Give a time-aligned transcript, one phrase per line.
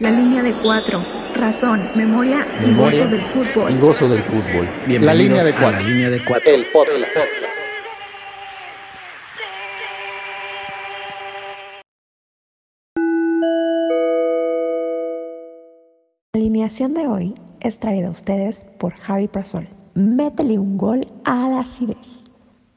[0.00, 1.04] La línea de cuatro.
[1.34, 3.72] Razón, memoria, y gozo del fútbol.
[3.72, 4.68] y gozo del fútbol.
[4.86, 5.80] Bienvenidos La línea de a cuatro.
[5.80, 6.54] La línea de cuatro.
[6.54, 6.96] El podcast.
[16.32, 19.68] La alineación de hoy es traída a ustedes por Javi Prasol.
[19.94, 22.24] Métele un gol a la acidez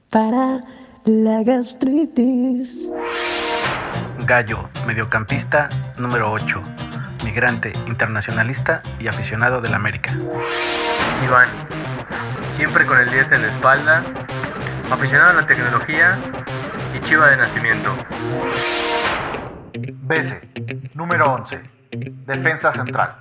[0.09, 0.61] para
[1.05, 2.89] la gastritis.
[4.25, 5.69] Gallo, mediocampista
[5.99, 6.61] número 8,
[7.23, 10.11] migrante, internacionalista y aficionado del América.
[11.25, 11.49] Iván,
[12.55, 14.03] siempre con el 10 en la espalda,
[14.91, 16.19] aficionado a la tecnología
[16.95, 17.95] y chiva de nacimiento.
[20.03, 21.61] BC, número 11,
[22.25, 23.15] defensa central.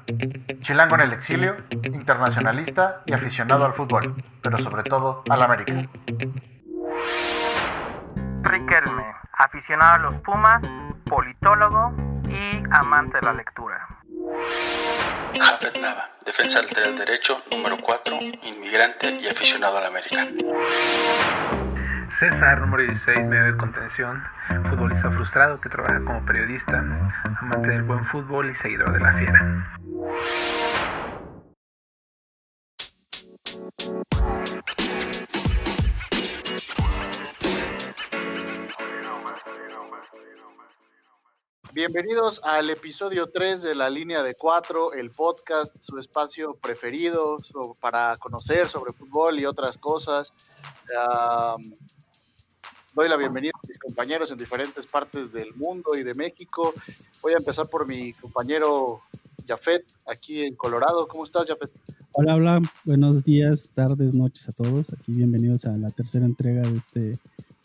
[0.62, 5.74] Chilango en el exilio, internacionalista y aficionado al fútbol, pero sobre todo al América.
[8.42, 9.04] Riquelme,
[9.40, 10.62] aficionado a los Pumas,
[11.08, 11.94] politólogo
[12.28, 13.88] y amante de la lectura.
[15.34, 20.28] Jafet Nava, defensa lateral derecho, número 4, inmigrante y aficionado al América.
[22.10, 24.22] César, número 16, medio de contención,
[24.68, 26.78] futbolista frustrado que trabaja como periodista,
[27.40, 29.78] amante del buen fútbol y seguidor de la fiera.
[41.72, 47.36] Bienvenidos al episodio 3 de La Línea de 4, el podcast, su espacio preferido
[47.78, 50.32] para conocer sobre fútbol y otras cosas.
[50.98, 51.62] Am,
[52.92, 56.74] doy la bienvenida a mis compañeros en diferentes partes del mundo y de México.
[57.22, 59.02] Voy a empezar por mi compañero
[59.46, 61.06] Jafet, aquí en Colorado.
[61.06, 61.70] ¿Cómo estás, Jafet?
[62.12, 64.92] Hola, hola, buenos días, tardes, noches a todos.
[64.92, 67.18] Aquí bienvenidos a la tercera entrega de este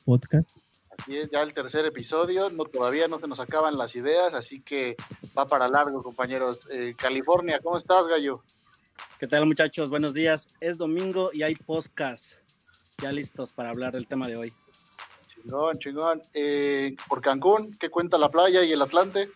[0.05, 0.64] podcast.
[0.97, 4.61] Aquí es ya el tercer episodio, no, todavía no se nos acaban las ideas, así
[4.61, 4.95] que
[5.37, 6.67] va para largo, compañeros.
[6.71, 8.41] Eh, California, ¿cómo estás, Gallo?
[9.19, 9.89] ¿Qué tal muchachos?
[9.89, 10.55] Buenos días.
[10.61, 12.35] Es domingo y hay podcast
[13.01, 14.53] ya listos para hablar del tema de hoy.
[15.43, 16.21] Chingón, chingón.
[16.33, 19.29] Eh, por Cancún, ¿qué cuenta la playa y el Atlante?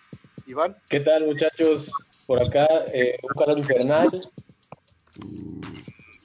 [0.48, 1.92] Iván, ¿Qué tal muchachos?
[2.26, 4.10] Por acá eh, un calor infernal,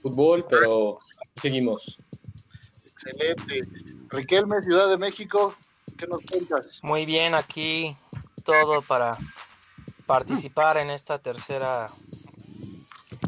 [0.00, 0.98] fútbol, pero
[1.40, 2.02] seguimos.
[2.86, 3.60] excelente.
[4.14, 5.54] Riquelme, Ciudad de México,
[5.98, 6.78] ¿qué nos cuentas?
[6.82, 7.96] Muy bien, aquí
[8.44, 9.18] todo para
[10.06, 11.86] participar en esta tercera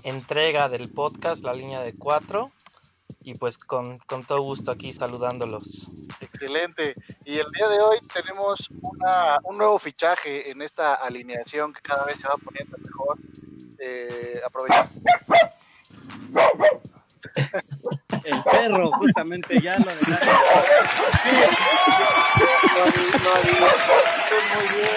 [0.04, 2.52] entrega del podcast, la línea de cuatro.
[3.22, 5.88] Y pues con, con todo gusto aquí saludándolos.
[6.20, 6.94] Excelente.
[7.24, 12.04] Y el día de hoy tenemos una, un nuevo fichaje en esta alineación que cada
[12.04, 13.18] vez se va poniendo mejor.
[13.80, 15.00] Eh, aprovechando.
[18.24, 19.84] El perro, justamente, ya lo.
[19.84, 19.90] Lo
[22.84, 23.30] adi- lo
[24.54, 24.96] muy bien.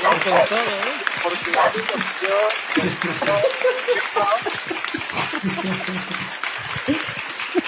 [0.00, 0.16] Con
[0.48, 0.96] todo, ¿eh?
[1.22, 1.50] Porque
[2.22, 2.36] yo,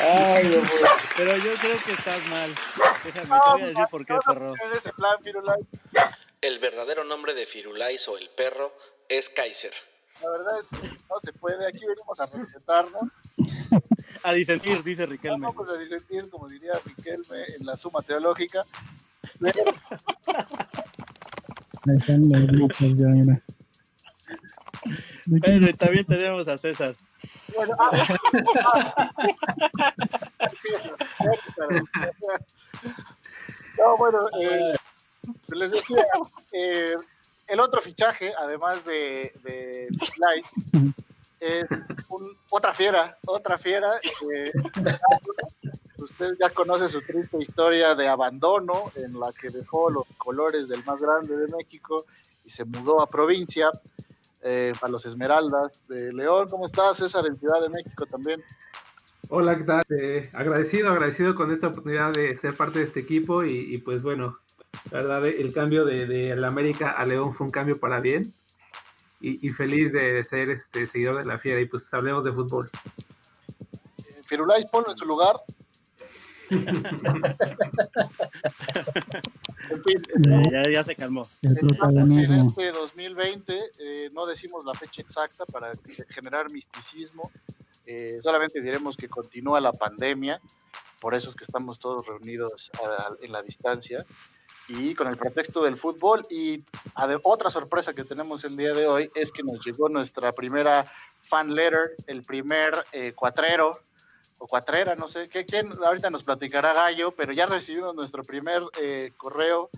[0.01, 0.87] Ay, no puedo.
[1.17, 2.55] Pero yo creo que estás mal.
[3.05, 4.55] Déjame, te voy a decir por qué, perro.
[4.55, 5.67] en ese plan, Firulais.
[6.41, 8.75] El verdadero nombre de Firulais o el perro
[9.09, 9.73] es Kaiser.
[10.23, 11.67] La verdad es que no se puede.
[11.67, 13.03] Aquí venimos a respetarnos.
[14.23, 15.47] A disentir, dice Riquelme.
[15.47, 18.65] vamos a disentir, como diría Riquelme, en la suma teológica.
[19.43, 19.53] Ahí
[21.97, 23.41] están los grupos ya, mira.
[25.27, 26.95] ¿De qué- Bueno, y también tenemos a César.
[27.55, 29.11] Bueno, ah,
[33.79, 34.75] no, bueno, eh,
[35.55, 36.05] les decía,
[36.53, 36.95] eh,
[37.49, 39.89] el otro fichaje, además de, de
[40.19, 40.47] Light,
[41.41, 41.67] es
[42.11, 43.97] un- otra fiera, otra fiera.
[44.33, 44.53] eh,
[45.99, 50.85] usted ya conoce su triste historia de abandono en la que dejó los colores del
[50.85, 52.05] más grande de México
[52.45, 53.71] y se mudó a provincia,
[54.43, 56.49] eh, a los Esmeraldas de León.
[56.49, 58.43] ¿Cómo estás, César, en Ciudad de México también?
[59.29, 59.83] Hola, ¿qué tal?
[59.91, 64.39] Eh, agradecido, agradecido con esta oportunidad de ser parte de este equipo y, pues bueno,
[64.91, 68.25] la verdad el cambio de, de la América a León fue un cambio para bien
[69.21, 72.71] y, y feliz de ser este seguidor de la fiera y pues hablemos de fútbol.
[73.99, 75.37] Eh, Firulais, ponlo en su lugar.
[79.71, 81.25] Eh, ya, ya se calmó.
[81.43, 85.71] Estamos en este 2020, eh, no decimos la fecha exacta para
[86.09, 87.31] generar misticismo,
[87.87, 90.41] eh, solamente diremos que continúa la pandemia,
[91.01, 94.05] por eso es que estamos todos reunidos a- en la distancia
[94.71, 96.25] y con el pretexto del fútbol.
[96.31, 96.63] Y
[97.23, 100.91] otra sorpresa que tenemos el día de hoy es que nos llegó nuestra primera
[101.23, 103.73] fan letter, el primer eh, cuatrero
[104.39, 107.13] o cuatrera, no sé, ¿qué, ¿quién ahorita nos platicará Gallo?
[107.13, 109.71] Pero ya recibimos nuestro primer eh, correo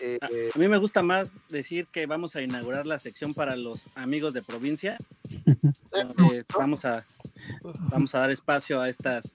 [0.00, 3.56] Eh, eh, A mí me gusta más decir que vamos a inaugurar la sección para
[3.56, 4.98] los amigos de provincia.
[5.90, 7.02] donde vamos a
[7.90, 9.32] vamos a dar espacio a estas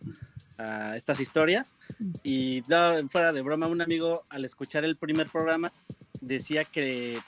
[0.58, 1.76] a estas historias
[2.24, 5.72] y no, fuera de broma un amigo al escuchar el primer programa
[6.22, 7.20] decía que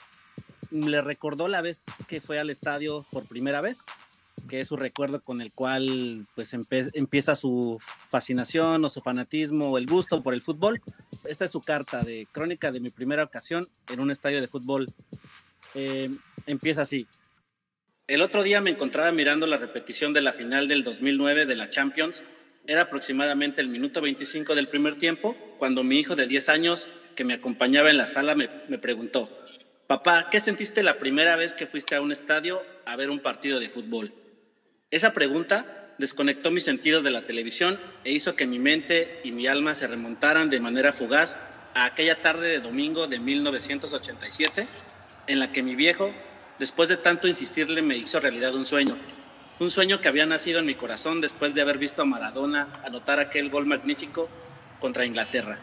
[0.70, 3.84] le recordó la vez que fue al estadio por primera vez
[4.48, 9.78] que es su recuerdo con el cual pues empieza su fascinación o su fanatismo o
[9.78, 10.82] el gusto por el fútbol.
[11.24, 14.86] Esta es su carta de crónica de mi primera ocasión en un estadio de fútbol.
[15.74, 16.10] Eh,
[16.46, 17.06] empieza así.
[18.06, 21.70] El otro día me encontraba mirando la repetición de la final del 2009 de la
[21.70, 22.22] Champions.
[22.66, 27.24] Era aproximadamente el minuto 25 del primer tiempo cuando mi hijo de 10 años que
[27.24, 29.28] me acompañaba en la sala me, me preguntó,
[29.86, 33.60] papá, ¿qué sentiste la primera vez que fuiste a un estadio a ver un partido
[33.60, 34.14] de fútbol?
[34.90, 39.46] Esa pregunta desconectó mis sentidos de la televisión e hizo que mi mente y mi
[39.46, 41.36] alma se remontaran de manera fugaz
[41.74, 44.66] a aquella tarde de domingo de 1987
[45.26, 46.14] en la que mi viejo,
[46.58, 48.96] después de tanto insistirle, me hizo realidad un sueño.
[49.60, 53.20] Un sueño que había nacido en mi corazón después de haber visto a Maradona anotar
[53.20, 54.28] aquel gol magnífico
[54.80, 55.58] contra Inglaterra.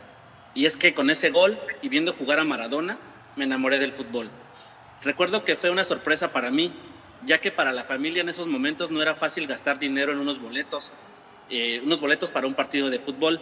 [0.56, 2.98] Y es que con ese gol y viendo jugar a Maradona,
[3.36, 4.30] me enamoré del fútbol.
[5.04, 6.72] Recuerdo que fue una sorpresa para mí,
[7.26, 10.40] ya que para la familia en esos momentos no era fácil gastar dinero en unos
[10.40, 10.94] boletos,
[11.50, 13.42] eh, unos boletos para un partido de fútbol.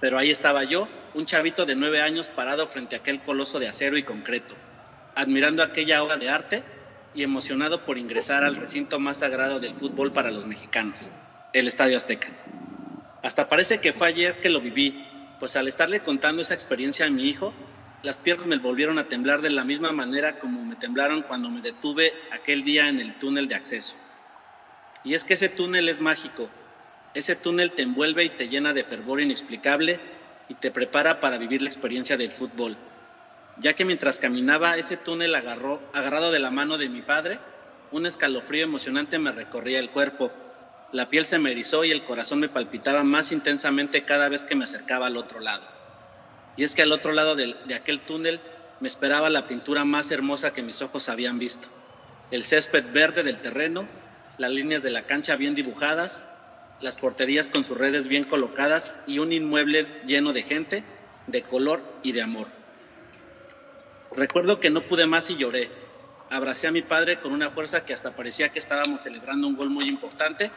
[0.00, 3.68] Pero ahí estaba yo, un chavito de nueve años parado frente a aquel coloso de
[3.68, 4.54] acero y concreto,
[5.14, 6.62] admirando aquella obra de arte
[7.14, 11.10] y emocionado por ingresar al recinto más sagrado del fútbol para los mexicanos,
[11.52, 12.28] el Estadio Azteca.
[13.22, 15.06] Hasta parece que fue ayer que lo viví,
[15.38, 17.52] pues al estarle contando esa experiencia a mi hijo,
[18.02, 21.60] las piernas me volvieron a temblar de la misma manera como me temblaron cuando me
[21.60, 23.94] detuve aquel día en el túnel de acceso.
[25.04, 26.48] Y es que ese túnel es mágico.
[27.14, 30.00] Ese túnel te envuelve y te llena de fervor inexplicable
[30.48, 32.76] y te prepara para vivir la experiencia del fútbol.
[33.58, 37.38] Ya que mientras caminaba ese túnel agarró, agarrado de la mano de mi padre,
[37.90, 40.32] un escalofrío emocionante me recorría el cuerpo.
[40.92, 44.54] La piel se me erizó y el corazón me palpitaba más intensamente cada vez que
[44.54, 45.62] me acercaba al otro lado.
[46.56, 48.40] Y es que al otro lado del- de aquel túnel
[48.80, 51.66] me esperaba la pintura más hermosa que mis ojos habían visto.
[52.30, 53.86] El césped verde del terreno,
[54.38, 56.22] las líneas de la cancha bien dibujadas,
[56.80, 60.82] las porterías con sus redes bien colocadas y un inmueble lleno de gente,
[61.26, 62.48] de color y de amor.
[64.16, 65.70] Recuerdo que no pude más y lloré.
[66.30, 69.70] Abracé a mi padre con una fuerza que hasta parecía que estábamos celebrando un gol
[69.70, 70.50] muy importante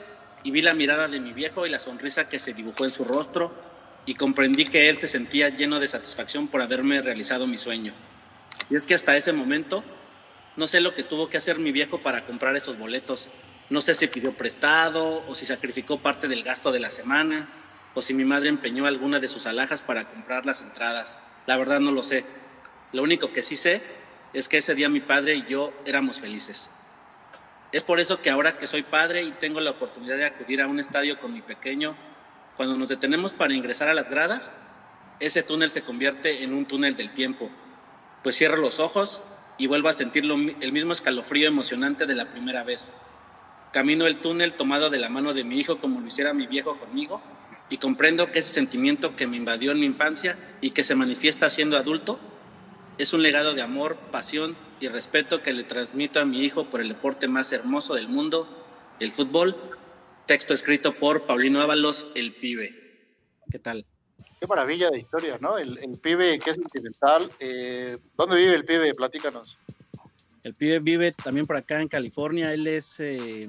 [0.44, 3.04] y vi la mirada de mi viejo y la sonrisa que se dibujó en su
[3.04, 3.52] rostro
[4.06, 7.94] y comprendí que él se sentía lleno de satisfacción por haberme realizado mi sueño.
[8.70, 9.84] Y es que hasta ese momento
[10.56, 13.30] no sé lo que tuvo que hacer mi viejo para comprar esos boletos.
[13.70, 17.48] No sé si pidió prestado o si sacrificó parte del gasto de la semana
[17.94, 21.20] o si mi madre empeñó alguna de sus alhajas para comprar las entradas.
[21.48, 22.26] La verdad no lo sé.
[22.94, 23.82] Lo único que sí sé
[24.34, 26.70] es que ese día mi padre y yo éramos felices.
[27.72, 30.68] Es por eso que ahora que soy padre y tengo la oportunidad de acudir a
[30.68, 31.96] un estadio con mi pequeño,
[32.56, 34.54] cuando nos detenemos para ingresar a las gradas,
[35.20, 37.50] ese túnel se convierte en un túnel del tiempo.
[38.24, 39.22] Pues cierro los ojos
[39.58, 42.92] y vuelvo a sentir lo el mismo escalofrío emocionante de la primera vez.
[43.72, 46.78] Camino el túnel tomado de la mano de mi hijo como lo hiciera mi viejo
[46.78, 47.22] conmigo
[47.70, 51.50] y comprendo que ese sentimiento que me invadió en mi infancia y que se manifiesta
[51.50, 52.20] siendo adulto
[52.98, 56.82] es un legado de amor, pasión y respeto que le transmito a mi hijo por
[56.82, 58.48] el deporte más hermoso del mundo,
[59.00, 59.56] el fútbol.
[60.26, 63.08] Texto escrito por Paulino Ábalos, el pibe.
[63.52, 63.86] ¿Qué tal?
[64.40, 65.58] Qué maravilla de historia, ¿no?
[65.58, 67.32] El, el pibe que es sentimental.
[67.40, 68.94] Eh, ¿Dónde vive el pibe?
[68.94, 69.58] Platícanos.
[70.44, 72.54] El pibe vive también por acá en California.
[72.54, 73.48] Él es eh,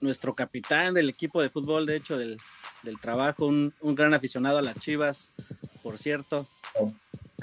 [0.00, 2.36] nuestro capitán del equipo de fútbol, de hecho, del,
[2.82, 5.32] del trabajo, un, un gran aficionado a las Chivas,
[5.82, 6.46] por cierto.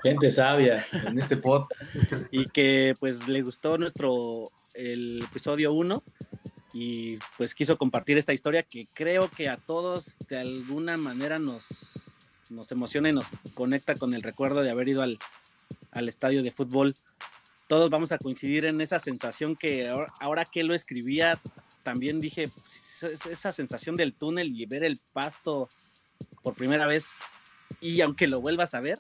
[0.03, 1.81] Gente sabia en este podcast.
[2.31, 6.03] y que pues le gustó nuestro el episodio 1
[6.73, 11.65] y pues quiso compartir esta historia que creo que a todos de alguna manera nos,
[12.49, 13.25] nos emociona y nos
[13.55, 15.17] conecta con el recuerdo de haber ido al,
[15.91, 16.95] al estadio de fútbol.
[17.67, 19.89] Todos vamos a coincidir en esa sensación que
[20.19, 21.41] ahora, que lo escribía,
[21.83, 25.69] también dije, es- esa sensación del túnel y ver el pasto
[26.43, 27.07] por primera vez
[27.81, 28.99] y aunque lo vuelvas a ver,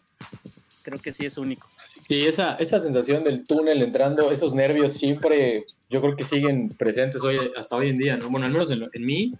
[0.87, 1.67] creo que sí es único.
[2.07, 7.21] Sí, esa, esa sensación del túnel entrando, esos nervios siempre, yo creo que siguen presentes
[7.23, 8.29] hoy, hasta hoy en día, ¿no?
[8.29, 9.33] Bueno, al menos en, lo- en mí,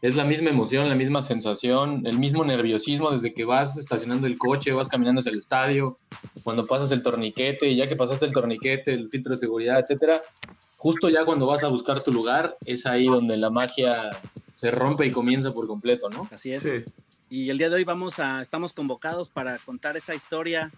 [0.00, 4.38] es la misma emoción, la misma sensación, el mismo nerviosismo desde que vas estacionando el
[4.38, 5.98] coche, vas caminando hacia el estadio,
[6.44, 10.22] cuando pasas el torniquete, y ya que pasaste el torniquete, el filtro de seguridad, etcétera,
[10.76, 14.10] justo ya cuando vas a buscar tu lugar, es ahí donde la magia
[14.54, 16.28] se rompe y comienza por completo, ¿no?
[16.30, 16.64] Así es.
[17.30, 20.72] Y el día de hoy vamos a, estamos convocados para contar esa historia,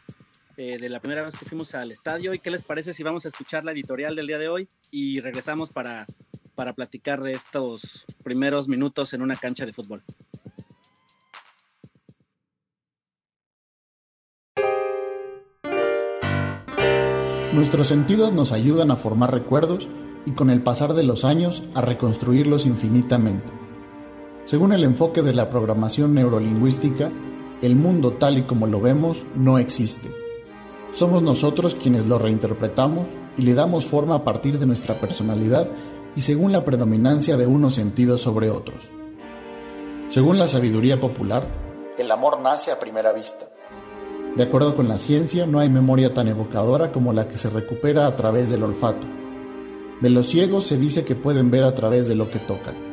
[0.57, 3.25] eh, de la primera vez que fuimos al estadio y qué les parece si vamos
[3.25, 6.07] a escuchar la editorial del día de hoy y regresamos para,
[6.55, 10.03] para platicar de estos primeros minutos en una cancha de fútbol.
[17.53, 19.89] Nuestros sentidos nos ayudan a formar recuerdos
[20.27, 23.60] y con el pasar de los años a reconstruirlos infinitamente.
[24.51, 27.09] Según el enfoque de la programación neurolingüística,
[27.63, 30.09] el mundo tal y como lo vemos no existe.
[30.93, 33.07] Somos nosotros quienes lo reinterpretamos
[33.39, 35.69] y le damos forma a partir de nuestra personalidad
[36.17, 38.83] y según la predominancia de unos sentidos sobre otros.
[40.09, 41.47] Según la sabiduría popular,
[41.97, 43.49] el amor nace a primera vista.
[44.35, 48.09] De acuerdo con la ciencia, no hay memoria tan evocadora como la que se recupera
[48.09, 49.07] a través del olfato.
[50.01, 52.90] De los ciegos se dice que pueden ver a través de lo que tocan.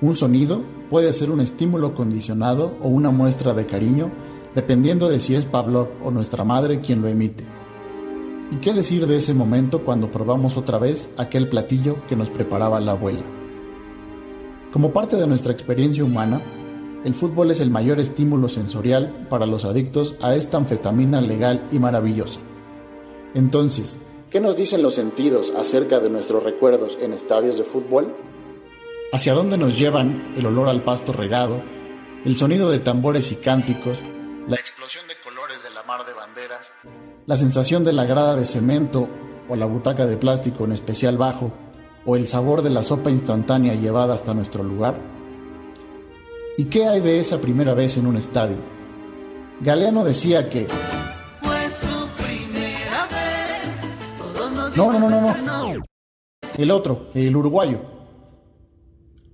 [0.00, 4.12] Un sonido puede ser un estímulo condicionado o una muestra de cariño,
[4.54, 7.44] dependiendo de si es Pavlov o nuestra madre quien lo emite.
[8.52, 12.78] ¿Y qué decir de ese momento cuando probamos otra vez aquel platillo que nos preparaba
[12.78, 13.24] la abuela?
[14.72, 16.42] Como parte de nuestra experiencia humana,
[17.04, 21.80] el fútbol es el mayor estímulo sensorial para los adictos a esta anfetamina legal y
[21.80, 22.38] maravillosa.
[23.34, 23.96] Entonces,
[24.30, 28.14] ¿qué nos dicen los sentidos acerca de nuestros recuerdos en estadios de fútbol?
[29.10, 31.62] ¿Hacia dónde nos llevan el olor al pasto regado,
[32.26, 33.96] el sonido de tambores y cánticos,
[34.46, 36.70] la explosión de colores de la mar de banderas,
[37.24, 39.08] la sensación de la grada de cemento
[39.48, 41.52] o la butaca de plástico en especial bajo,
[42.04, 44.98] o el sabor de la sopa instantánea llevada hasta nuestro lugar?
[46.58, 48.58] ¿Y qué hay de esa primera vez en un estadio?
[49.60, 50.66] Galeano decía que...
[51.40, 54.76] Fue su primera vez.
[54.76, 55.74] No, no, no, no, no.
[56.58, 57.97] El otro, el uruguayo.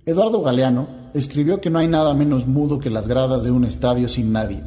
[0.07, 4.07] Eduardo Galeano escribió que no hay nada menos mudo que las gradas de un estadio
[4.07, 4.63] sin nadie,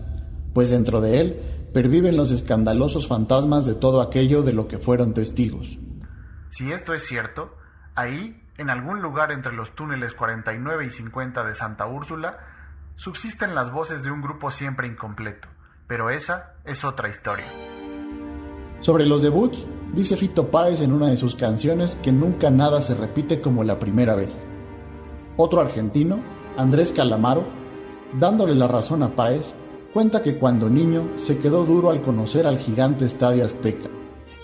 [0.52, 1.40] pues dentro de él
[1.72, 5.78] perviven los escandalosos fantasmas de todo aquello de lo que fueron testigos.
[6.50, 7.54] Si esto es cierto,
[7.94, 12.36] ahí en algún lugar entre los túneles 49 y 50 de Santa Úrsula,
[12.96, 15.46] subsisten las voces de un grupo siempre incompleto,
[15.86, 17.46] pero esa es otra historia.
[18.80, 22.96] Sobre los debuts, dice Fito Páez en una de sus canciones que nunca nada se
[22.96, 24.36] repite como la primera vez.
[25.40, 26.18] Otro argentino,
[26.56, 27.44] Andrés Calamaro,
[28.18, 29.54] dándole la razón a Páez,
[29.94, 33.88] cuenta que cuando niño se quedó duro al conocer al gigante Estadio Azteca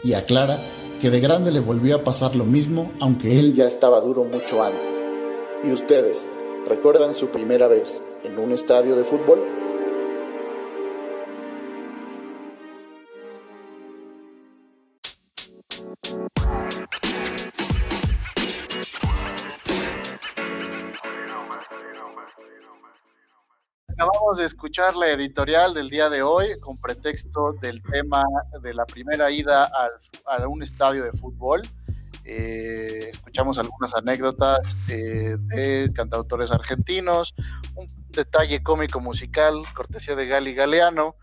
[0.04, 0.64] y aclara
[1.00, 4.62] que de grande le volvió a pasar lo mismo, aunque él ya estaba duro mucho
[4.62, 5.04] antes.
[5.64, 6.28] ¿Y ustedes
[6.68, 9.40] recuerdan su primera vez en un estadio de fútbol?
[24.34, 28.24] Acabamos de escuchar la editorial del día de hoy con pretexto del tema
[28.62, 29.70] de la primera ida
[30.26, 31.62] a un estadio de fútbol.
[32.24, 34.58] Eh, escuchamos algunas anécdotas
[34.90, 37.32] eh, de cantautores argentinos,
[37.76, 41.14] un detalle cómico musical, cortesía de Gali Galeano.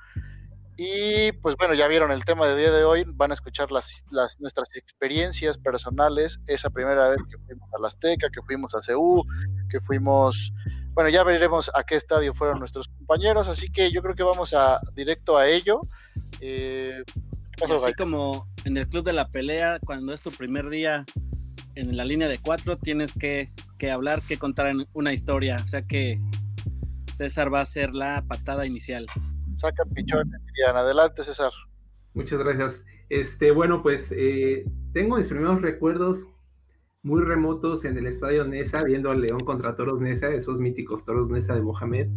[0.83, 4.03] Y pues bueno, ya vieron el tema del día de hoy, van a escuchar las,
[4.09, 8.81] las, nuestras experiencias personales, esa primera vez que fuimos a la Azteca, que fuimos a
[8.81, 9.23] CEU,
[9.69, 10.51] que fuimos
[10.93, 14.55] bueno, ya veremos a qué estadio fueron nuestros compañeros, así que yo creo que vamos
[14.55, 15.81] a directo a ello.
[16.39, 17.03] Eh,
[17.61, 21.05] así como en el club de la pelea, cuando es tu primer día
[21.75, 25.57] en la línea de cuatro, tienes que, que hablar, que contar una historia.
[25.63, 26.17] O sea que
[27.13, 29.05] César va a ser la patada inicial.
[29.61, 30.79] Saca pichón, Diana.
[30.79, 31.51] Adelante, César.
[32.15, 32.81] Muchas gracias.
[33.09, 36.27] Este, bueno, pues eh, tengo mis primeros recuerdos
[37.03, 41.29] muy remotos en el estadio Nesa, viendo al León contra Toros Nesa, esos míticos Toros
[41.29, 42.07] Nesa de Mohamed.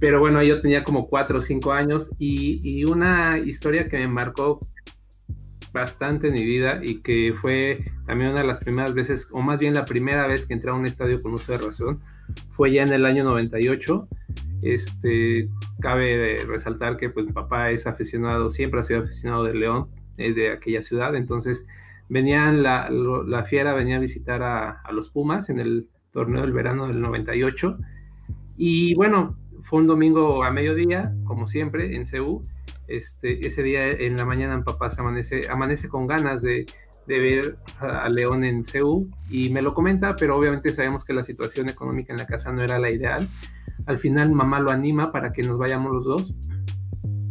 [0.00, 4.08] Pero bueno, yo tenía como cuatro o cinco años y, y, una historia que me
[4.08, 4.58] marcó
[5.72, 9.60] bastante en mi vida y que fue también una de las primeras veces, o más
[9.60, 12.00] bien la primera vez que entré a un estadio con uso de razón,
[12.50, 14.08] fue ya en el año 98.
[14.64, 15.48] Este,
[15.80, 20.52] cabe resaltar que pues papá es aficionado, siempre ha sido aficionado del León, es de
[20.52, 21.66] aquella ciudad, entonces
[22.08, 26.86] venían la, la fiera venía a visitar a, los Pumas en el torneo del verano
[26.86, 27.78] del 98
[28.56, 32.42] y bueno fue un domingo a mediodía como siempre en CEU
[32.86, 35.00] este ese día en la mañana mi papá se
[35.50, 36.66] amanece con ganas de,
[37.06, 41.24] de ver a, León en CEU y me lo comenta pero obviamente sabemos que la
[41.24, 43.26] situación económica en la casa no era la ideal
[43.86, 46.34] al final mamá lo anima para que nos vayamos los dos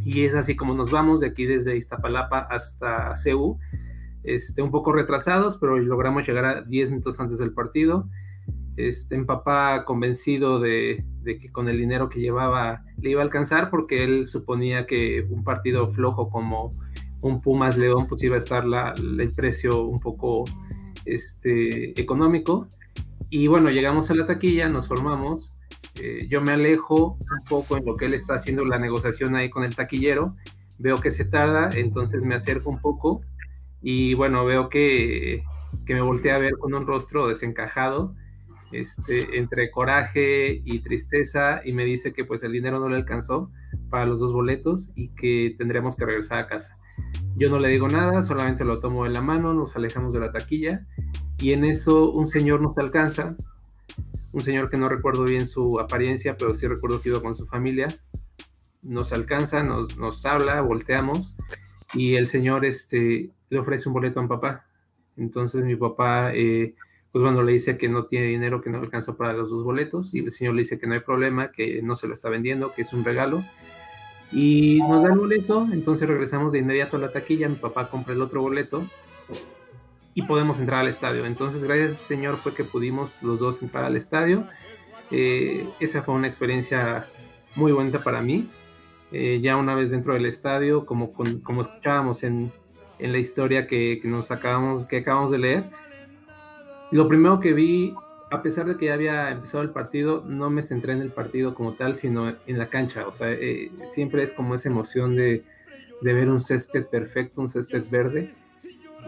[0.06, 3.58] y es así como nos vamos de aquí desde Iztapalapa hasta CEU
[4.24, 8.08] este, un poco retrasados, pero logramos llegar a 10 minutos antes del partido.
[8.76, 13.26] Este, mi papá convencido de, de, que con el dinero que llevaba le iba a
[13.26, 16.72] alcanzar porque él suponía que un partido flojo como
[17.22, 20.46] un Pumas León, pues iba a estar la, el precio un poco
[21.06, 22.68] este, económico.
[23.30, 25.53] Y bueno, llegamos a la taquilla, nos formamos.
[26.06, 29.50] Eh, yo me alejo un poco en lo que él está haciendo la negociación ahí
[29.50, 30.36] con el taquillero.
[30.80, 33.22] Veo que se tarda, entonces me acerco un poco
[33.82, 35.44] y bueno, veo que,
[35.86, 38.16] que me voltea a ver con un rostro desencajado,
[38.74, 43.50] este, entre coraje y tristeza, y me dice que pues el dinero no le alcanzó
[43.90, 46.78] para los dos boletos y que tendremos que regresar a casa.
[47.38, 50.34] Yo no le digo nada, solamente lo tomo de la mano, nos alejamos de la
[50.34, 50.86] taquilla
[51.40, 53.38] y en eso un señor nos alcanza,
[54.34, 57.46] un señor que no recuerdo bien su apariencia, pero sí recuerdo que iba con su
[57.46, 57.88] familia,
[58.82, 61.34] nos alcanza, nos, nos habla, volteamos
[61.94, 64.66] y el señor este, le ofrece un boleto a mi papá.
[65.16, 66.76] Entonces mi papá, eh,
[67.12, 70.14] pues bueno, le dice que no tiene dinero, que no alcanza para los dos boletos
[70.14, 72.74] y el señor le dice que no hay problema, que no se lo está vendiendo,
[72.74, 73.44] que es un regalo.
[74.32, 78.16] Y nos da el boleto, entonces regresamos de inmediato a la taquilla, mi papá compra
[78.16, 78.84] el otro boleto
[80.14, 81.26] y podemos entrar al estadio.
[81.26, 84.48] Entonces, gracias Señor fue que pudimos los dos entrar al estadio.
[85.12, 87.08] Eh, esa fue una experiencia
[87.56, 88.50] muy bonita para mí.
[89.12, 92.52] Eh, ya una vez dentro del estadio, como, con- como escuchábamos en,
[93.00, 95.64] en la historia que, que nos acabamos, que acabamos de leer,
[96.92, 97.94] lo primero que vi,
[98.32, 101.54] a pesar de que ya había empezado el partido, no me centré en el partido
[101.54, 103.08] como tal, sino en la cancha.
[103.08, 105.44] O sea, eh, siempre es como esa emoción de,
[106.02, 108.34] de ver un césped perfecto, un césped verde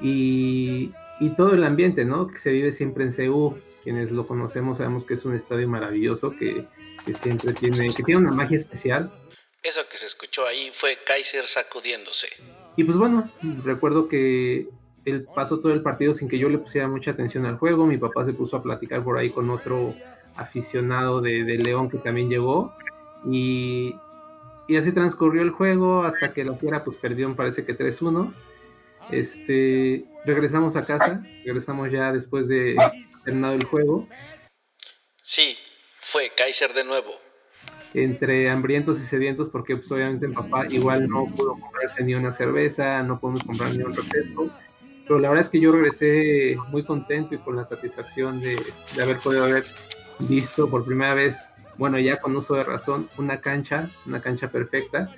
[0.02, 2.28] y, y todo el ambiente, ¿no?
[2.28, 3.58] Que se vive siempre en CU.
[3.84, 6.66] Quienes lo conocemos sabemos que es un estadio maravilloso que,
[7.06, 9.12] que siempre tiene, que tiene una magia especial.
[9.62, 12.28] Eso que se escuchó ahí fue Kaiser sacudiéndose.
[12.76, 13.30] Y pues bueno,
[13.64, 14.68] recuerdo que
[15.06, 17.86] él pasó todo el partido sin que yo le pusiera mucha atención al juego.
[17.86, 19.94] Mi papá se puso a platicar por ahí con otro
[20.36, 22.74] aficionado de, de León que también llegó.
[23.26, 23.96] Y,
[24.68, 28.34] y así transcurrió el juego hasta que la fiera pues perdió, me parece que 3-1.
[29.12, 32.76] Este, regresamos a casa, regresamos ya después de
[33.24, 34.08] terminado el juego.
[35.24, 35.58] Sí,
[36.00, 37.12] fue Kaiser de nuevo.
[37.94, 42.34] entre hambrientos y sedientos porque pues, obviamente mi papá igual no pudo comprarse ni una
[42.34, 44.50] cerveza, no pudimos comprar ni un refresco,
[45.08, 48.60] pero la verdad es que yo regresé muy contento y con la satisfacción de,
[48.96, 49.64] de haber podido haber
[50.20, 51.38] visto por primera vez,
[51.78, 55.10] bueno ya con uso de razón, una cancha, una cancha perfecta,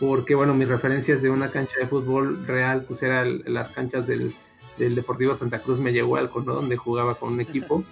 [0.00, 4.34] porque bueno, mis referencias de una cancha de fútbol real pues eran las canchas del,
[4.78, 6.54] del Deportivo Santa Cruz me llegó al ¿no?
[6.54, 7.84] donde jugaba con un equipo.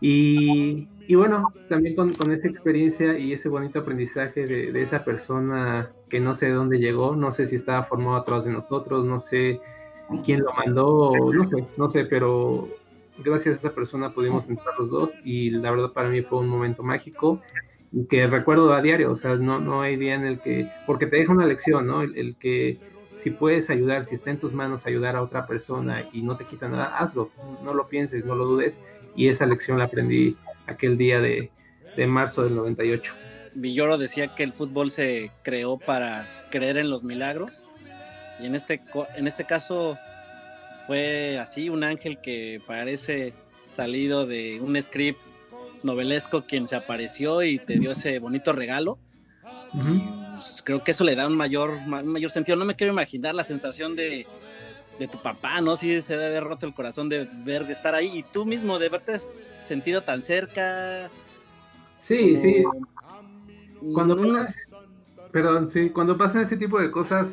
[0.00, 5.04] Y, y bueno, también con, con, esa experiencia y ese bonito aprendizaje de, de, esa
[5.04, 9.04] persona que no sé de dónde llegó, no sé si estaba formado atrás de nosotros,
[9.04, 9.60] no sé
[10.24, 12.68] quién lo mandó, no sé, no sé, pero
[13.18, 16.48] gracias a esa persona pudimos entrar los dos y la verdad para mí fue un
[16.48, 17.40] momento mágico
[18.08, 21.16] que recuerdo a diario, o sea, no, no hay día en el que, porque te
[21.16, 22.02] deja una lección, ¿no?
[22.02, 22.78] El, que
[23.22, 26.44] si puedes ayudar, si está en tus manos ayudar a otra persona y no te
[26.44, 27.30] quita nada, hazlo,
[27.64, 28.78] no lo pienses, no lo dudes
[29.16, 31.50] y esa lección la aprendí aquel día de,
[31.96, 33.12] de, marzo del 98.
[33.54, 37.64] Villoro decía que el fútbol se creó para creer en los milagros
[38.40, 38.82] y en este,
[39.16, 39.98] en este caso
[40.86, 43.32] fue así, un ángel que parece
[43.70, 45.20] salido de un script
[45.82, 48.98] novelesco quien se apareció y te dio ese bonito regalo.
[49.72, 50.34] Uh -huh.
[50.34, 52.56] pues, creo que eso le da un mayor, un mayor sentido.
[52.56, 54.26] No me quiero imaginar la sensación de,
[54.98, 55.76] de tu papá, ¿no?
[55.76, 58.78] Sí, se debe haber roto el corazón de ver, de estar ahí y tú mismo,
[58.78, 59.14] de verte
[59.62, 61.10] sentido tan cerca.
[62.02, 62.42] Sí, como...
[62.42, 63.92] sí.
[63.92, 64.54] Cuando pasan,
[65.30, 67.28] perdón, sí, cuando pasan ese tipo de cosas,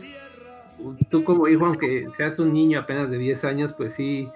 [1.09, 4.29] tú como hijo, aunque seas un niño apenas de 10 años, pues sí,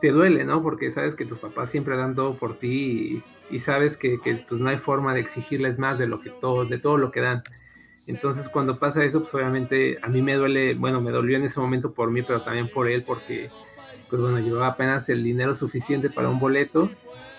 [0.00, 0.62] te duele, ¿no?
[0.62, 4.60] Porque sabes que tus papás siempre dan todo por ti y, sabes que, que, pues
[4.60, 7.42] no hay forma de exigirles más de lo que todo, de todo lo que dan.
[8.06, 11.58] Entonces cuando pasa eso, pues obviamente a mí me duele, bueno, me dolió en ese
[11.58, 13.50] momento por mí, pero también por él, porque
[14.08, 16.88] pues bueno, llevaba apenas el dinero suficiente para un boleto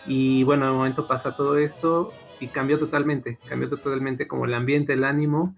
[0.05, 4.53] y bueno, en el momento pasa todo esto y cambió totalmente, cambió totalmente como el
[4.53, 5.55] ambiente, el ánimo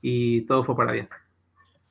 [0.00, 1.08] y todo fue para bien.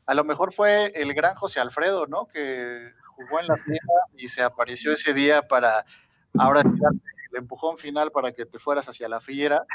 [0.07, 2.27] A lo mejor fue el gran José Alfredo, ¿no?
[2.27, 5.85] Que jugó en la tierra y se apareció ese día para
[6.37, 9.65] ahora el empujón final para que te fueras hacia la fiera.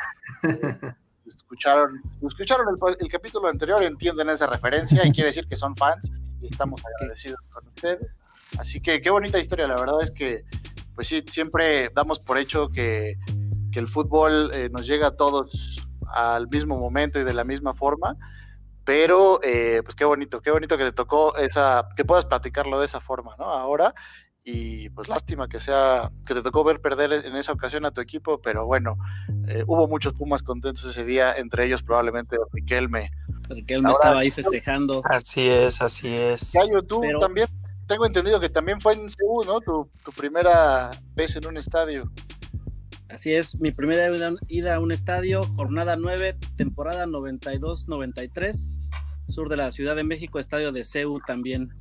[1.26, 6.10] escucharon, escucharon el, el, capítulo anterior, entienden esa referencia y quiere decir que son fans
[6.40, 8.14] y estamos agradecidos con ustedes.
[8.58, 10.44] Así que qué bonita historia, la verdad es que,
[10.94, 13.16] pues sí, siempre damos por hecho que,
[13.72, 17.74] que el fútbol eh, nos llega a todos al mismo momento y de la misma
[17.74, 18.16] forma,
[18.90, 22.86] pero eh, pues qué bonito, qué bonito que te tocó esa, que puedas platicarlo de
[22.86, 23.44] esa forma, ¿no?
[23.44, 23.94] Ahora,
[24.42, 28.00] y pues lástima que sea, que te tocó ver perder en esa ocasión a tu
[28.00, 28.96] equipo, pero bueno,
[29.46, 33.12] eh, hubo muchos Pumas contentos ese día, entre ellos probablemente Riquelme,
[33.48, 35.02] Riquelme Ahora- estaba ahí festejando.
[35.04, 36.52] Así es, así es.
[36.52, 37.46] Yayo, tú Pero- también,
[37.86, 39.60] tengo entendido que también fue en Seúl, ¿no?
[39.60, 42.10] Tu, tu primera vez en un estadio.
[43.08, 48.79] Así es, mi primera ida- ida a un estadio, jornada 9, temporada 92-93,
[49.30, 51.74] sur de la Ciudad de México, estadio de CEU también.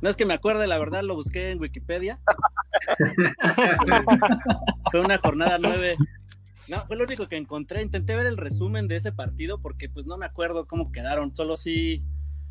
[0.00, 2.20] No es que me acuerde, la verdad lo busqué en Wikipedia.
[4.90, 5.96] fue una jornada 9.
[6.68, 7.82] No, fue lo único que encontré.
[7.82, 11.34] Intenté ver el resumen de ese partido porque pues no me acuerdo cómo quedaron.
[11.34, 12.02] Solo sí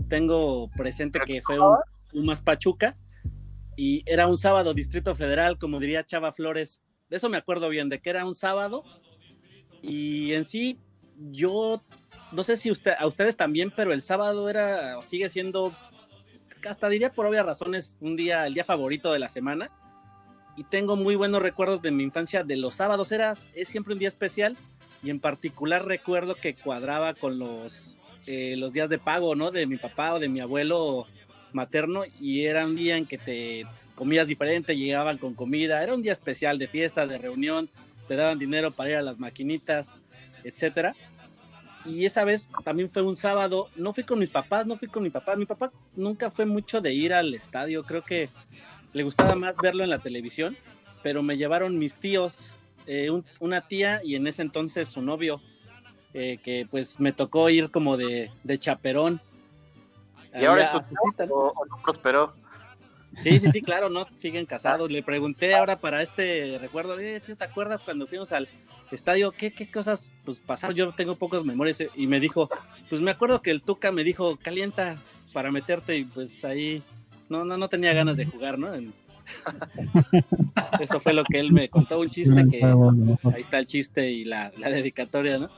[0.08, 1.78] tengo presente que fue un
[2.12, 2.98] Pumas Pachuca
[3.76, 6.82] y era un sábado Distrito Federal, como diría Chava Flores.
[7.10, 8.84] De eso me acuerdo bien, de que era un sábado.
[9.82, 10.80] Y en sí,
[11.18, 11.84] yo
[12.32, 15.74] no sé si a ustedes también, pero el sábado era o sigue siendo,
[16.68, 19.70] hasta diría por obvias razones, un día, el día favorito de la semana.
[20.58, 23.12] Y tengo muy buenos recuerdos de mi infancia de los sábados.
[23.12, 24.58] Era, es siempre un día especial.
[25.04, 29.52] Y en particular recuerdo que cuadraba con los, eh, los días de pago, ¿no?
[29.52, 31.08] De mi papá o de mi abuelo
[31.54, 32.04] materno.
[32.20, 33.66] Y era un día en que te
[33.96, 35.82] comías diferente, llegaban con comida.
[35.82, 37.70] Era un día especial de fiesta, de reunión.
[38.08, 39.94] Te daban dinero para ir a las maquinitas,
[40.44, 40.96] etcétera.
[41.86, 43.70] Y esa vez también fue un sábado.
[43.76, 45.36] No fui con mis papás, no fui con mi papá.
[45.36, 47.84] Mi papá nunca fue mucho de ir al estadio.
[47.84, 48.30] Creo que
[48.94, 50.56] le gustaba más verlo en la televisión.
[51.04, 52.52] Pero me llevaron mis tíos,
[52.86, 55.42] eh, un- una tía y en ese entonces su novio,
[56.14, 59.20] eh, que pues me tocó ir como de, de chaperón.
[60.40, 61.34] ¿Y ahora tu cita, ¿no?
[61.34, 62.36] o, o no prosperó?
[63.20, 64.92] Sí, sí, sí, claro, no, siguen casados.
[64.92, 68.48] Le pregunté ahora para este recuerdo, eh, ¿tú ¿te acuerdas cuando fuimos al
[68.96, 69.32] estadio?
[69.32, 70.76] ¿Qué, qué cosas pues, pasaron?
[70.76, 72.50] Yo tengo pocas memorias eh, y me dijo,
[72.90, 74.98] pues me acuerdo que el Tuca me dijo, calienta
[75.34, 76.84] para meterte y pues ahí
[77.30, 78.74] no, no, no tenía ganas de jugar, ¿no?
[78.74, 78.94] En-
[80.80, 84.26] Eso fue lo que él me contó, un chiste que ahí está el chiste y
[84.26, 85.50] la, la dedicatoria, ¿no?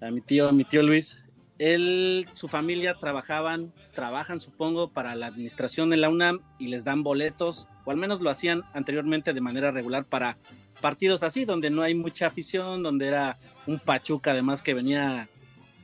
[0.00, 1.18] A mi tío, a mi tío Luis.
[1.58, 7.02] Él, su familia trabajaban, trabajan supongo para la administración de la UNAM y les dan
[7.02, 10.36] boletos, o al menos lo hacían anteriormente de manera regular para
[10.80, 13.36] partidos así, donde no hay mucha afición, donde era
[13.66, 15.28] un Pachuca además que venía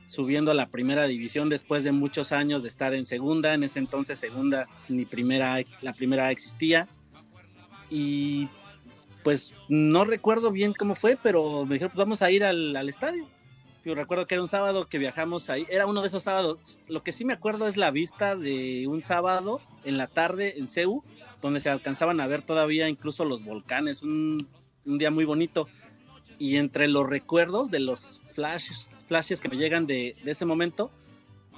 [0.07, 3.79] subiendo a la primera división después de muchos años de estar en segunda, en ese
[3.79, 6.87] entonces segunda ni primera, la primera existía.
[7.89, 8.47] Y
[9.23, 13.25] pues no recuerdo bien cómo fue, pero me dijeron, pues vamos a ir al, estadio.
[13.85, 16.79] Yo recuerdo que era un sábado que viajamos ahí, era uno de esos sábados.
[16.87, 20.67] Lo que sí me acuerdo es la vista de un sábado en la tarde en
[20.67, 21.03] Ceú,
[21.41, 24.47] donde se alcanzaban a ver todavía incluso los volcanes, un,
[24.85, 25.67] un día muy bonito.
[26.39, 30.91] Y entre los recuerdos de los flashes, flashes que me llegan de, de ese momento,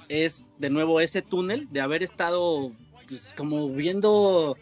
[0.08, 2.72] es de nuevo ese túnel de haber estado
[3.08, 4.56] pues, como viendo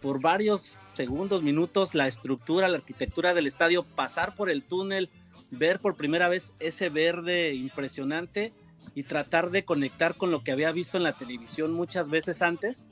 [0.00, 5.10] por varios segundos, minutos la estructura, la arquitectura del estadio, pasar por el túnel,
[5.50, 8.52] ver por primera vez ese verde impresionante
[8.94, 12.86] y tratar de conectar con lo que había visto en la televisión muchas veces antes.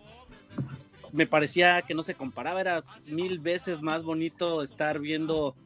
[1.17, 5.57] Me parecía que no se comparaba, era mil veces más bonito estar viendo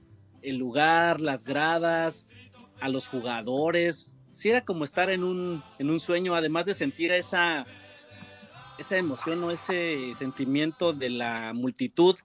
[0.43, 2.25] el lugar, las gradas,
[2.81, 4.15] a los jugadores.
[4.31, 7.67] Sí era como estar en un, en un sueño, además de sentir esa,
[8.79, 12.17] esa emoción o ese sentimiento de la multitud,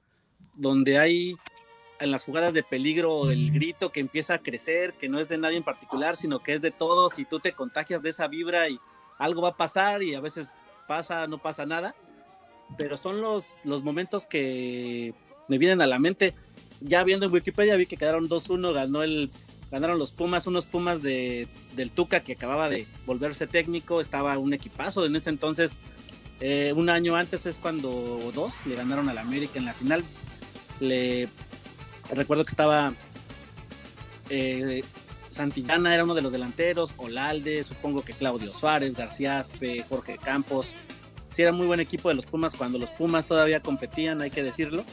[0.53, 1.35] donde hay
[1.99, 5.39] en las jugadas de peligro el grito que empieza a crecer, que no es de
[5.39, 8.69] nadie en particular, sino que es de todos y tú te contagias de esa vibra
[8.69, 8.79] y
[9.17, 10.51] algo va a pasar y a veces
[10.87, 11.95] pasa, no pasa nada,
[12.77, 15.13] pero son los, los momentos que
[15.47, 16.33] me vienen a la mente.
[16.81, 19.31] Ya viendo en Wikipedia vi que quedaron 2-1, ganó el,
[19.71, 24.53] ganaron los Pumas, unos Pumas de, del Tuca que acababa de volverse técnico, estaba un
[24.53, 25.77] equipazo en ese entonces.
[26.41, 30.03] eh, un año antes es cuando dos le ganaron al América en la final.
[30.79, 31.29] Le
[32.13, 32.93] recuerdo que estaba
[34.29, 34.83] eh,
[35.29, 40.73] Santillana era uno de los delanteros, Olalde, supongo que Claudio Suárez, García Aspe, Jorge Campos.
[41.35, 44.41] Sí, era muy buen equipo de los Pumas cuando los Pumas todavía competían, hay que
[44.41, 44.85] decirlo.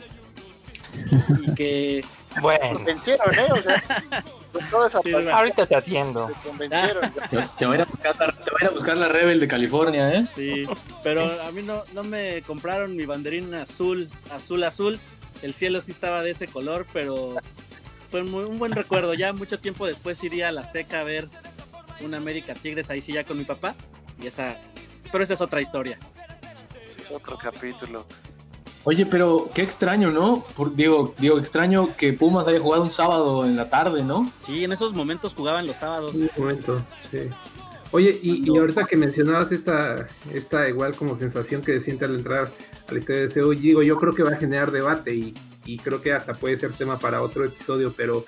[1.47, 2.05] Y que.
[2.41, 2.73] Bueno.
[2.73, 3.47] Convencieron, ¿eh?
[3.53, 6.29] O sea, esa Sí, Ahorita te atiendo.
[6.29, 7.13] se convencieron.
[7.13, 10.27] Te, te va a ir a buscar, te a buscar la Rebel de California, ¿eh?
[10.35, 10.67] Sí,
[11.03, 14.99] pero a mí no, no me compraron mi banderín azul, azul, azul.
[15.43, 17.35] El cielo sí estaba de ese color, pero
[18.09, 19.13] fue muy- un buen recuerdo.
[19.13, 21.29] Ya mucho tiempo después iría a la Azteca a ver
[22.01, 23.75] un América Tigres, ahí sí ya con mi papá.
[24.23, 24.57] Y esa,
[25.13, 25.99] pero esa es otra historia.
[27.15, 28.05] Otro capítulo.
[28.85, 30.45] Oye, pero qué extraño, ¿no?
[30.57, 34.31] Por- digo, digo, extraño que Pumas haya jugado un sábado en la tarde, ¿no?
[34.45, 36.15] Sí, en esos momentos jugaban los sábados.
[36.17, 37.19] Un momento, sí.
[37.93, 42.17] Oye, y, y ahorita que mencionabas esta, esta igual como sensación que se siente al
[42.17, 42.51] entrar
[42.89, 45.35] al estadio de Seúl, digo, yo creo que va a generar debate y,
[45.67, 48.25] y creo que hasta puede ser tema para otro episodio, pero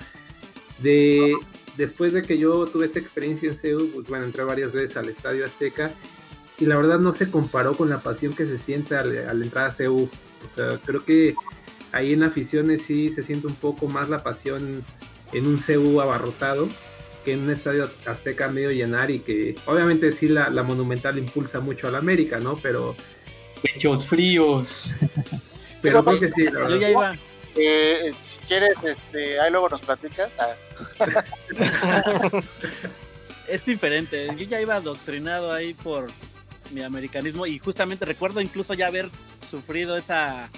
[0.80, 1.34] de
[1.76, 5.08] después de que yo tuve esta experiencia en CEU, pues bueno, entré varias veces al
[5.08, 5.90] Estadio Azteca
[6.58, 9.68] y la verdad no se comparó con la pasión que se siente al, al entrar
[9.68, 10.04] a CEU.
[10.04, 11.34] O sea, creo que
[11.92, 14.84] ahí en aficiones sí se siente un poco más la pasión
[15.32, 16.68] en un CEU abarrotado
[17.24, 21.58] que en un estadio azteca medio llenar y que obviamente sí la, la Monumental impulsa
[21.60, 22.56] mucho a la América, ¿no?
[22.56, 22.94] Pero...
[23.62, 24.94] Pechos fríos.
[25.82, 26.78] Pero creo que sí, la Yo verdad.
[26.78, 27.16] ya iba.
[27.56, 30.30] Eh, si quieres, este, ahí luego nos platicas.
[30.38, 30.54] Ah.
[33.48, 34.26] es diferente.
[34.36, 36.08] Yo ya iba adoctrinado ahí por
[36.72, 39.10] mi americanismo y justamente recuerdo incluso ya haber
[39.50, 40.48] sufrido esa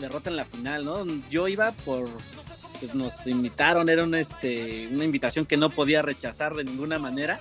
[0.00, 1.04] derrota en la final, ¿no?
[1.30, 2.08] Yo iba por
[2.80, 7.40] pues nos invitaron, era una este una invitación que no podía rechazar de ninguna manera.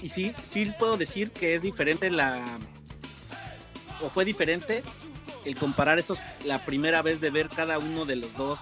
[0.00, 2.58] Y sí, sí puedo decir que es diferente la
[4.00, 4.82] o fue diferente
[5.44, 8.60] el comparar esos la primera vez de ver cada uno de los dos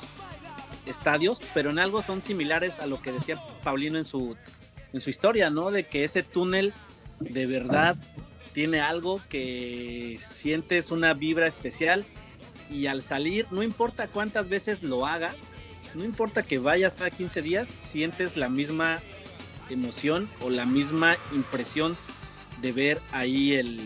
[0.86, 4.36] estadios, pero en algo son similares a lo que decía Paulino en su
[4.92, 5.70] en su historia, ¿no?
[5.70, 6.72] De que ese túnel
[7.20, 7.96] de verdad
[8.58, 12.04] tiene algo que sientes una vibra especial
[12.68, 15.36] y al salir, no importa cuántas veces lo hagas,
[15.94, 18.98] no importa que vayas cada 15 días, sientes la misma
[19.70, 21.96] emoción o la misma impresión
[22.60, 23.78] de ver ahí el,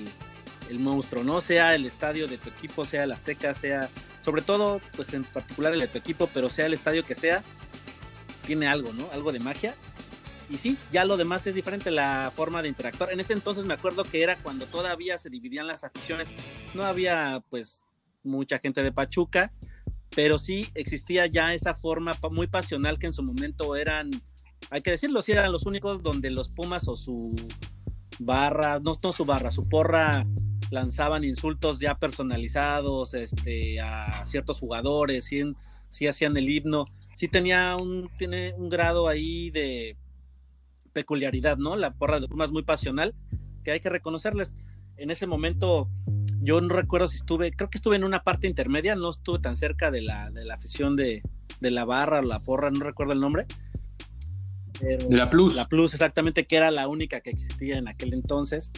[0.71, 3.91] el monstruo, no sea el estadio de tu equipo, sea el Azteca, sea,
[4.23, 7.43] sobre todo, pues en particular el de tu equipo, pero sea el estadio que sea,
[8.47, 9.07] tiene algo, ¿no?
[9.13, 9.75] Algo de magia.
[10.53, 13.11] Y sí, ya lo demás es diferente la forma de interactuar.
[13.11, 16.35] En ese entonces me acuerdo que era cuando todavía se dividían las aficiones.
[16.75, 17.83] No había pues
[18.23, 19.49] mucha gente de Pachuca,
[20.15, 24.11] pero sí existía ya esa forma muy pasional que en su momento eran,
[24.69, 27.35] hay que decirlo, sí eran los únicos donde los Pumas o su
[28.19, 30.27] barra, no, no su barra, su porra
[30.71, 35.43] lanzaban insultos ya personalizados este, a ciertos jugadores, sí,
[35.89, 36.85] sí hacían el himno,
[37.17, 39.97] sí tenía un, tiene un grado ahí de
[40.93, 41.77] peculiaridad, ¿no?
[41.77, 43.15] La porra de Pumas muy pasional,
[43.65, 44.53] que hay que reconocerles.
[44.97, 45.89] En ese momento,
[46.41, 49.57] yo no recuerdo si estuve, creo que estuve en una parte intermedia, no estuve tan
[49.57, 51.23] cerca de la, de la afición de,
[51.61, 53.47] de la barra o la porra, no recuerdo el nombre.
[54.81, 55.55] Pero- De la Plus.
[55.57, 58.73] La Plus, exactamente, que era la única que existía en aquel entonces.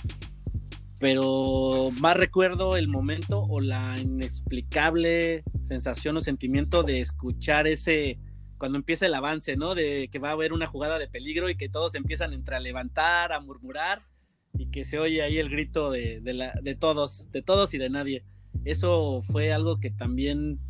[1.00, 8.18] Pero más recuerdo el momento o la inexplicable sensación o sentimiento de escuchar ese,
[8.64, 9.74] cuando empieza el avance, ¿no?
[9.74, 12.61] De que va a haber una jugada de peligro y que todos empiezan entre a
[12.61, 14.00] levantar, a murmurar
[14.55, 17.90] y que se oye ahí el grito de, la, de todos, de todos y de
[17.90, 18.24] nadie.
[18.64, 20.61] Eso fue algo que también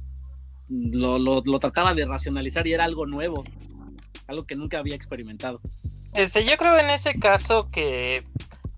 [0.68, 3.44] lo, lo, trataba de racionalizar y era algo nuevo,
[4.26, 5.60] algo que nunca había experimentado.
[6.16, 8.24] Este, yo creo en ese caso que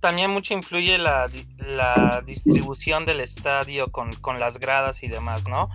[0.01, 5.71] también mucho influye la, di- la distribución del estadio con las gradas y demás, ¿no?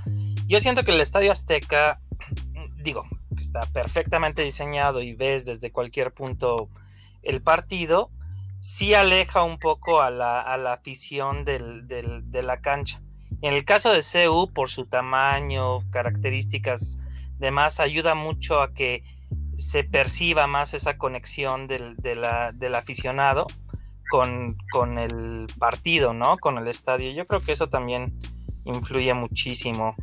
[0.45, 1.99] Yo siento que el estadio Azteca,
[2.83, 3.07] digo,
[3.41, 6.69] está perfectamente diseñado y ves desde cualquier punto
[7.23, 8.09] el partido,
[8.59, 13.01] sí aleja un poco a la, a la afición del- del- de la cancha.
[13.41, 16.97] En el caso de CU, por su tamaño, características
[17.39, 19.03] demás, ayuda mucho a que
[19.57, 23.47] se perciba más esa conexión del, de la- del aficionado
[24.11, 26.37] con, con el partido, ¿no?
[26.37, 27.11] Con el estadio.
[27.11, 28.13] Yo creo que eso también
[28.65, 29.95] influye muchísimo.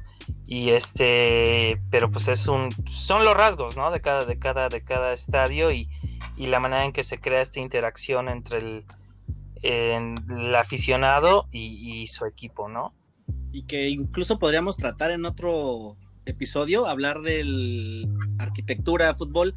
[0.46, 3.90] Y este, pero pues es un, son los rasgos, ¿no?
[3.90, 5.88] De cada, de cada, de cada estadio y,
[6.36, 8.84] y la manera en que se crea esta interacción entre el,
[9.62, 12.94] el aficionado y, y su equipo, ¿no?
[13.52, 18.06] y que incluso podríamos tratar en otro episodio, hablar de
[18.38, 19.54] arquitectura, fútbol,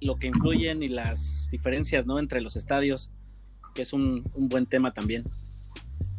[0.00, 2.18] lo que influyen y las diferencias ¿no?
[2.18, 3.10] entre los estadios,
[3.74, 5.24] que es un, un buen tema también.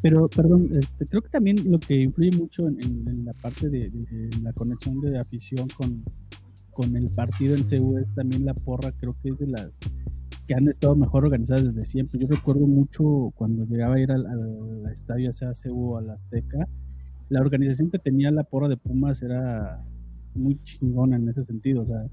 [0.05, 4.29] Pero, perdón, este, creo que también lo que influye mucho en, la parte de, de
[4.43, 6.03] la conexión de afición con,
[6.69, 9.79] con el partido en CU es también la porra, creo que es de las
[10.47, 12.19] que han estado mejor organizadas desde siempre.
[12.19, 16.67] Yo recuerdo mucho cuando llegaba a ir al, al estadio, sea CU o al Azteca,
[17.29, 19.83] la organización que tenía la porra de Pumas era
[20.35, 22.05] muy chingona en ese sentido, o sea,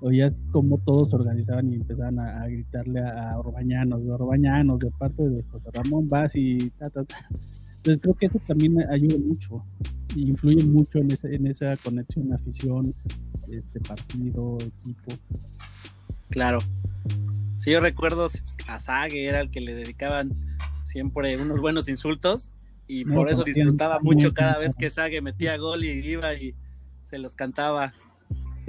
[0.00, 4.78] oías cómo todos se organizaban y empezaban a, a gritarle a, a Orbañanos, de Orbañanos,
[4.78, 7.28] de parte de José Ramón Vaz y ta, ta, ta.
[7.30, 9.64] Entonces creo que eso también ayuda mucho
[10.14, 12.92] y influye mucho en, ese, en esa conexión, afición,
[13.50, 15.14] este partido, equipo.
[16.28, 16.58] Claro.
[17.56, 18.28] Sí, yo recuerdo
[18.68, 20.32] a Sage era el que le dedicaban
[20.84, 22.50] siempre unos buenos insultos
[22.86, 26.54] y No, por eso disfrutaba mucho cada vez que Sage metía gol y iba y
[27.04, 27.94] se los cantaba.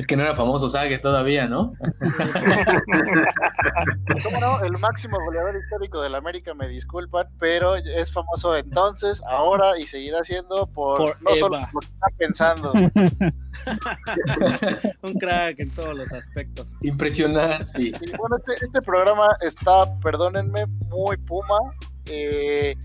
[0.02, 1.74] Es que no era famoso Sagues todavía, ¿no?
[4.24, 4.60] ¿Cómo no?
[4.64, 10.24] El máximo goleador histórico del América, me disculpan, pero es famoso entonces, ahora y seguirá
[10.24, 12.74] siendo por no solo por está pensando.
[15.04, 16.76] Un crack en todos los aspectos.
[16.82, 17.68] Impresionante.
[17.80, 21.60] Y bueno, este, este programa está, perdónenme, muy puma.
[22.08, 22.76] Eh,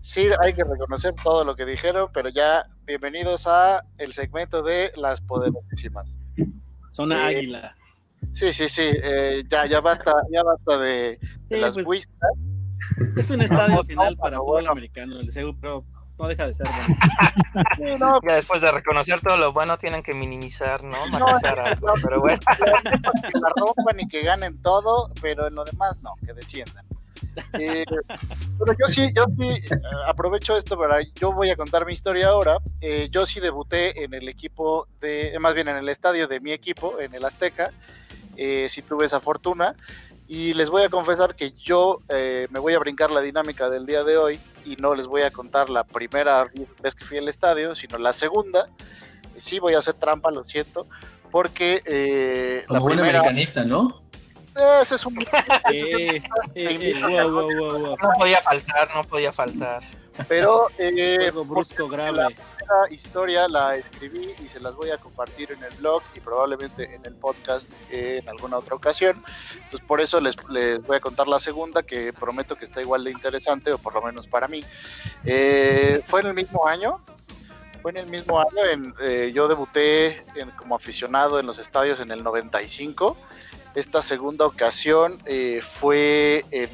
[0.00, 4.92] sí, hay que reconocer todo lo que dijeron, pero ya bienvenidos a el segmento de
[4.94, 6.21] las poderosísimas.
[6.92, 7.76] Zona Eh, águila.
[8.34, 11.18] Sí, sí, sí, eh, ya, ya basta, ya basta de,
[11.48, 12.30] de Sí, las pues, wistas.
[13.16, 14.70] Es un estadio final para fútbol bueno.
[14.72, 15.84] americano, el CEU, pero
[16.18, 16.66] no deja de ser
[17.78, 18.20] bueno.
[18.26, 21.06] Ya después de reconocer todo lo bueno, tienen que minimizar, ¿no?
[21.10, 22.38] No, Matizar algo, no, pero bueno.
[22.58, 26.84] que la rompan y que ganen todo, pero en lo demás no, que desciendan.
[27.58, 27.84] Eh,
[28.58, 32.28] pero yo sí, yo sí eh, aprovecho esto para, yo voy a contar mi historia
[32.28, 32.58] ahora.
[32.80, 36.40] Eh, yo sí debuté en el equipo de, eh, más bien en el estadio de
[36.40, 37.70] mi equipo, en el Azteca.
[38.36, 39.74] Eh, sí tuve esa fortuna.
[40.28, 43.84] Y les voy a confesar que yo eh, me voy a brincar la dinámica del
[43.84, 46.46] día de hoy y no les voy a contar la primera
[46.82, 48.68] vez que fui al estadio, sino la segunda.
[49.36, 50.86] Sí voy a hacer trampa, lo siento,
[51.30, 53.18] porque eh, Como la buen primera...
[53.20, 54.01] americanista, ¿no?
[54.82, 55.16] Ese es un...
[55.72, 56.20] Eh,
[56.54, 57.96] eh, eh, wow, wow, wow, wow.
[58.02, 59.82] No podía faltar, no podía faltar.
[60.28, 62.12] Pero eh, brusco la grave.
[62.34, 66.94] primera historia la escribí y se las voy a compartir en el blog y probablemente
[66.94, 69.22] en el podcast eh, en alguna otra ocasión.
[69.54, 73.04] Entonces por eso les, les voy a contar la segunda que prometo que está igual
[73.04, 74.60] de interesante o por lo menos para mí.
[75.24, 77.00] Eh, fue en el mismo año.
[77.80, 81.98] Fue en el mismo año, en, eh, yo debuté en- como aficionado en los estadios
[82.00, 83.16] en el 95.
[83.74, 86.68] Esta segunda ocasión eh, fue en,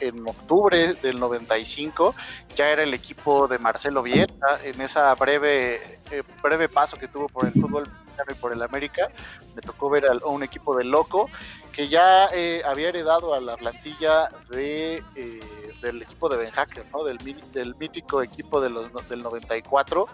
[0.00, 2.14] en octubre del 95.
[2.56, 5.76] Ya era el equipo de Marcelo Bielsa en esa breve,
[6.10, 7.88] eh, breve paso que tuvo por el fútbol
[8.30, 9.10] y por el América.
[9.54, 11.28] Me tocó ver a un equipo de loco
[11.72, 15.40] que ya eh, había heredado a la plantilla de, eh,
[15.80, 17.02] del equipo de Ben Hacker, ¿no?
[17.04, 17.18] del,
[17.52, 20.06] del mítico equipo de los, del 94,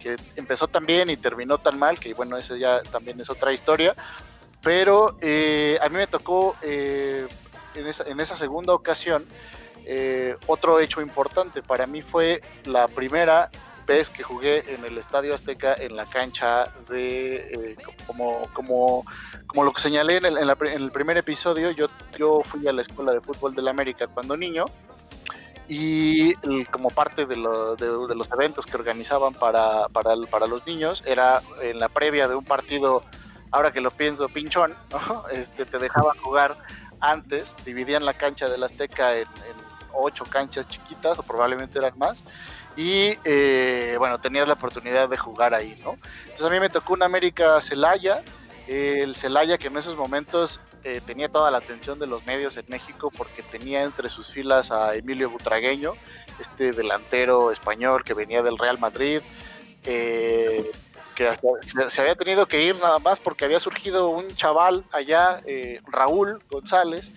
[0.00, 3.52] que empezó tan bien y terminó tan mal, que bueno, ese ya también es otra
[3.52, 3.94] historia.
[4.64, 7.26] Pero eh, a mí me tocó eh,
[7.74, 9.24] en, esa, segunda ocasión
[9.84, 11.62] eh, otro hecho importante.
[11.62, 13.50] Para mí fue la primera
[13.86, 17.36] vez que jugué en el Estadio Azteca en la cancha de,
[17.72, 19.04] eh, como, como,
[19.46, 22.66] como lo que señalé en el, en la en el primer episodio, yo, yo fui
[22.66, 24.64] a la Escuela de Fútbol de la América cuando niño
[25.68, 26.34] y
[26.70, 31.40] como parte de, lo- de- los eventos que organizaban para, para, para los niños era
[31.62, 33.02] en la previa de un partido,
[33.54, 35.28] ahora que lo pienso, pinchón, ¿no?
[35.28, 36.58] este, te dejaban jugar
[37.00, 39.28] antes, dividían la cancha del Azteca en,
[39.96, 42.20] ocho canchas chiquitas o probablemente eran más
[42.76, 45.96] y eh, bueno, tenías la oportunidad de jugar ahí, ¿no?
[46.24, 48.24] Entonces a mí me tocó un América Celaya,
[48.66, 52.64] el Celaya que en esos momentos eh, tenía toda la atención de los medios en
[52.66, 55.92] México porque tenía entre sus filas a Emilio Butragueño,
[56.40, 59.20] este delantero español que venía del Real Madrid,
[59.84, 60.72] eh,
[61.14, 61.30] que
[61.90, 66.38] se- había tenido que ir nada más porque había surgido un chaval allá, eh, Raúl
[66.50, 67.10] González,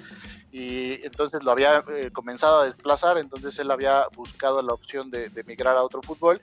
[0.52, 5.30] y entonces lo había eh, comenzado a desplazar, entonces él había buscado la opción de,
[5.30, 6.42] de migrar a otro fútbol,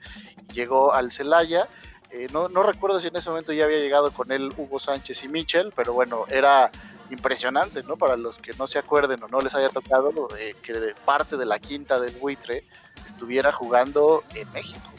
[0.53, 1.67] llegó al Celaya,
[2.11, 5.23] eh, no, no recuerdo si en ese momento ya había llegado con él Hugo Sánchez
[5.23, 6.69] y Michel, pero bueno, era
[7.09, 7.97] impresionante, ¿no?
[7.97, 11.45] Para los que no se acuerden o no les haya tocado, eh, que parte de
[11.45, 12.63] la quinta del buitre
[13.07, 14.91] estuviera jugando en México.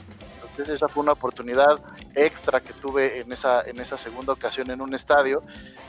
[0.57, 1.79] Entonces esa fue una oportunidad
[2.15, 5.43] extra que tuve en esa, en esa segunda ocasión en un estadio.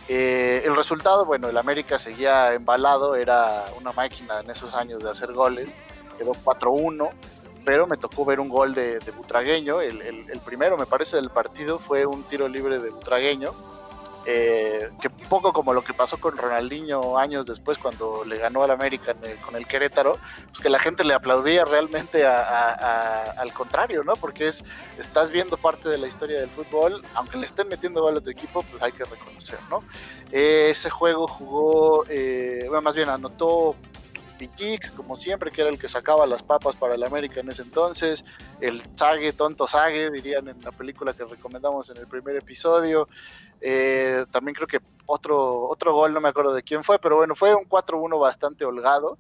[0.10, 5.10] Eh, el resultado, bueno, el América seguía embalado, era una máquina en esos años de
[5.10, 5.70] hacer goles,
[6.18, 7.10] quedó 4-1,
[7.64, 11.16] pero me tocó ver un gol de, de Butragueño, el, el- el primero me parece
[11.16, 13.54] del partido fue un tiro libre de Butragueño,
[14.30, 18.72] eh, que poco como lo que pasó con Ronaldinho años después cuando le ganó al
[18.72, 20.18] América con el Querétaro,
[20.50, 24.18] pues que la gente le aplaudía realmente al contrario, ¿no?
[24.18, 24.66] Porque es,
[25.00, 28.30] estás viendo parte de la historia del fútbol, aunque le estén metiendo gol a tu
[28.30, 29.82] equipo, pues hay que reconocer, ¿no?
[30.34, 33.78] Eh, ese juego jugó, eh, bueno, más bien anotó
[34.38, 37.64] Piquic, como siempre, que era el que sacaba las papas para el América en ese
[37.64, 38.24] entonces,
[38.62, 43.08] el Sague, tonto Sague, dirían en la película que recomendamos en el primer episodio.
[43.60, 47.36] Eh, también creo que otro, otro gol, no me acuerdo de quién fue, pero bueno,
[47.36, 49.18] fue un 4-1 bastante holgado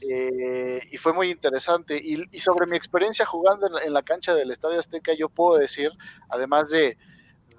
[0.00, 2.00] eh, y fue muy interesante.
[2.02, 5.90] Y, y sobre mi experiencia jugando en la cancha del Estadio Azteca, yo puedo decir,
[6.30, 6.96] además de,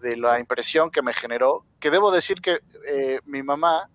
[0.01, 3.89] de la impresión que me generó, que debo decir que eh, mi mamá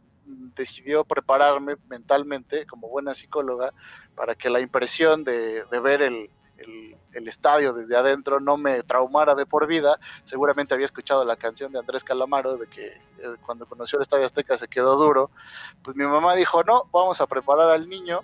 [0.54, 3.72] decidió prepararme mentalmente como buena psicóloga
[4.14, 6.30] para que la impresión de, ver el,
[7.26, 11.78] estadio desde adentro no me traumara de por vida, seguramente había escuchado la canción de
[11.78, 15.30] Andrés Calamaro de que eh, cuando conoció el Estadio Azteca se quedó duro,
[15.82, 18.20] pues mi mamá dijo, no, vamos a preparar al niño.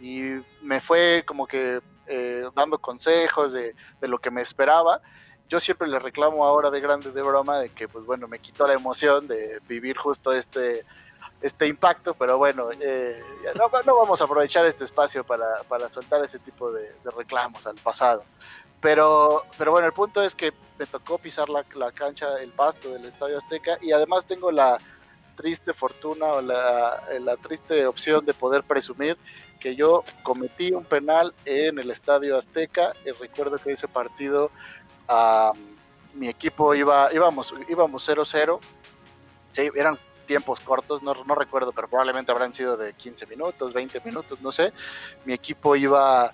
[0.00, 5.00] Y me fue como que eh, dando consejos de, de lo que me esperaba.
[5.48, 8.66] Yo siempre le reclamo ahora de grande de broma de que pues bueno me quitó
[8.66, 10.84] la emoción de vivir justo este
[11.46, 13.20] este impacto pero bueno eh,
[13.54, 17.66] no, no vamos a aprovechar este espacio para, para soltar ese tipo de, de reclamos
[17.66, 18.24] al pasado.
[18.80, 22.90] Pero pero bueno el punto es que me tocó pisar la, la cancha el pasto
[22.90, 24.78] del Estadio Azteca y además tengo la
[25.36, 29.16] triste fortuna o la, la triste opción de poder presumir
[29.60, 34.50] que yo cometí un penal en el Estadio Azteca y recuerdo que ese partido
[35.08, 35.52] ah,
[36.14, 38.58] mi equipo iba íbamos íbamos 0-0
[39.52, 44.00] sí, eran tiempos cortos no, no recuerdo pero probablemente habrán sido de 15 minutos 20
[44.04, 44.72] minutos no sé.
[45.24, 46.32] Mi equipo iba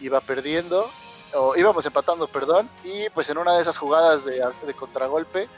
[0.00, 0.90] iba perdiendo
[1.34, 5.48] o íbamos empatando perdón y pues en una de esas jugadas de, de contragolpe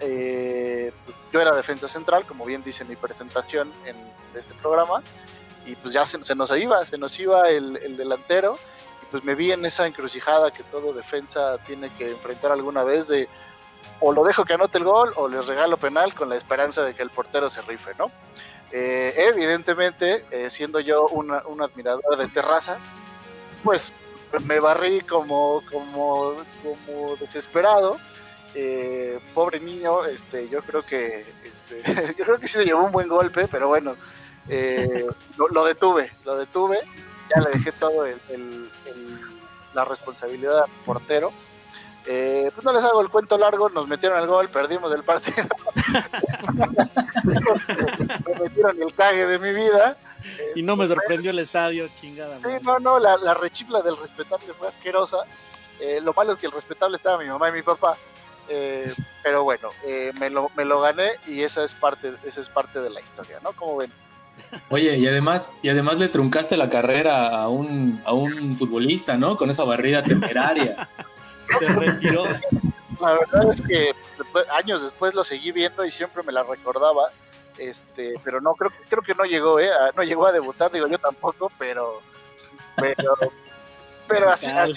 [0.00, 3.96] eh, pues, yo era defensa central como bien dice mi presentación en
[4.34, 5.02] este programa
[5.66, 8.58] y pues ya se, se nos iba se nos iba el, el delantero
[9.02, 13.08] y pues me vi en esa encrucijada que todo defensa tiene que enfrentar alguna vez
[13.08, 13.28] de
[14.00, 16.94] o lo dejo que anote el gol o les regalo penal con la esperanza de
[16.94, 18.10] que el portero se rife, ¿no?
[18.70, 22.78] Eh, evidentemente, eh, siendo yo una, un admirador de terrazas,
[23.64, 23.92] pues
[24.44, 27.98] me barrí como, como, como desesperado.
[28.54, 32.92] Eh, pobre niño, este, yo creo que este, yo creo que sí se llevó un
[32.92, 33.94] buen golpe, pero bueno,
[35.36, 36.78] lo, lo detuve, lo detuve,
[37.34, 39.20] ya le dejé todo el, el- el-
[39.74, 41.30] la responsabilidad al portero.
[42.10, 45.46] Eh, pues no les hago el cuento largo, nos metieron el gol, perdimos el partido.
[47.24, 49.96] me metieron el cague de mi vida.
[50.54, 52.38] Y no me sorprendió el estadio, chingada.
[52.38, 55.18] Sí, no, no, la, la rechifla del respetable fue asquerosa.
[55.80, 57.96] Eh, lo malo es que el respetable estaba mi mamá y mi papá.
[58.48, 58.92] Eh,
[59.22, 62.80] pero bueno, eh, me, lo, me lo gané y esa es parte, esa es parte
[62.80, 63.52] de la historia, ¿no?
[63.52, 63.92] Como ven.
[64.70, 69.36] Oye, y además, y además le truncaste la carrera a un, a un futbolista, ¿no?
[69.36, 70.88] Con esa barrida temeraria.
[71.58, 72.24] Te retiró.
[73.00, 77.10] La verdad es que después- años después lo seguí viendo y siempre me la recordaba.
[77.56, 79.70] Este, pero no, creo, creo que no llegó, ¿eh?
[79.72, 82.00] A- no llegó a debutar, digo yo tampoco, pero,
[82.76, 83.16] pero,
[84.06, 84.74] pero así, así.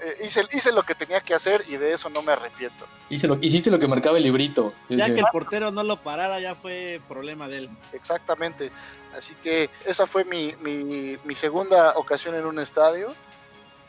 [0.00, 2.86] Eh, hice, hice lo que tenía que hacer y de eso no me arrepiento.
[3.08, 4.72] Hice lo- hiciste lo que marcaba el librito.
[4.86, 5.14] Sí, Ya sí.
[5.14, 7.70] que el portero no lo parara, ya fue problema de él.
[7.92, 8.70] Exactamente.
[9.16, 13.12] Así que esa fue mi, mi, mi segunda ocasión en un estadio.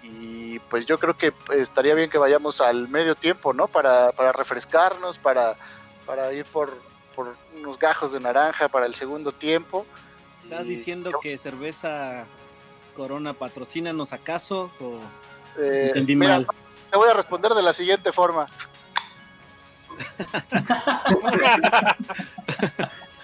[0.01, 3.67] Y pues yo creo que estaría bien que vayamos al medio tiempo, ¿no?
[3.67, 5.55] Para, para refrescarnos, para,
[6.05, 6.81] para ir por,
[7.15, 9.85] por unos gajos de naranja para el segundo tiempo.
[10.43, 12.25] ¿Estás Y diciendo que cerveza
[12.95, 14.71] Corona patrocínanos acaso?
[14.79, 14.97] O...
[15.59, 16.47] Eh, Entendí mira, mal.
[16.89, 18.47] Te voy a responder de la siguiente forma.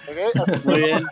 [0.08, 1.04] Ok, Muy bien.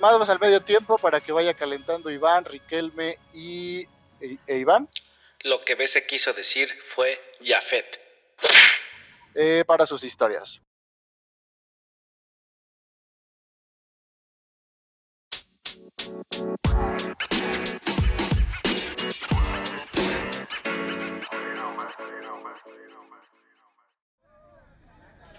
[0.00, 3.82] Vamos al medio tiempo para que vaya calentando Iván, Riquelme y
[4.20, 4.88] e- e Iván.
[5.42, 8.00] Lo que Bese quiso decir fue Jafet.
[9.34, 10.60] eh, para sus historias.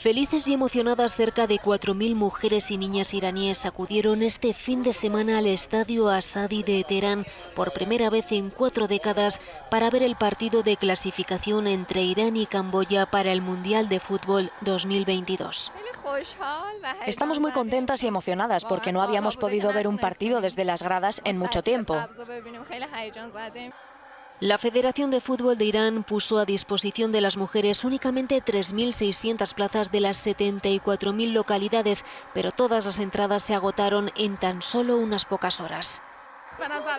[0.01, 5.37] Felices y emocionadas, cerca de 4.000 mujeres y niñas iraníes acudieron este fin de semana
[5.37, 7.23] al estadio Asadi de Teherán
[7.55, 9.39] por primera vez en cuatro décadas
[9.69, 14.51] para ver el partido de clasificación entre Irán y Camboya para el Mundial de Fútbol
[14.61, 15.71] 2022.
[17.05, 21.21] Estamos muy contentas y emocionadas porque no habíamos podido ver un partido desde las gradas
[21.25, 21.95] en mucho tiempo.
[24.41, 29.91] La Federación de Fútbol de Irán puso a disposición de las mujeres únicamente 3.600 plazas
[29.91, 35.59] de las 74.000 localidades, pero todas las entradas se agotaron en tan solo unas pocas
[35.59, 36.01] horas.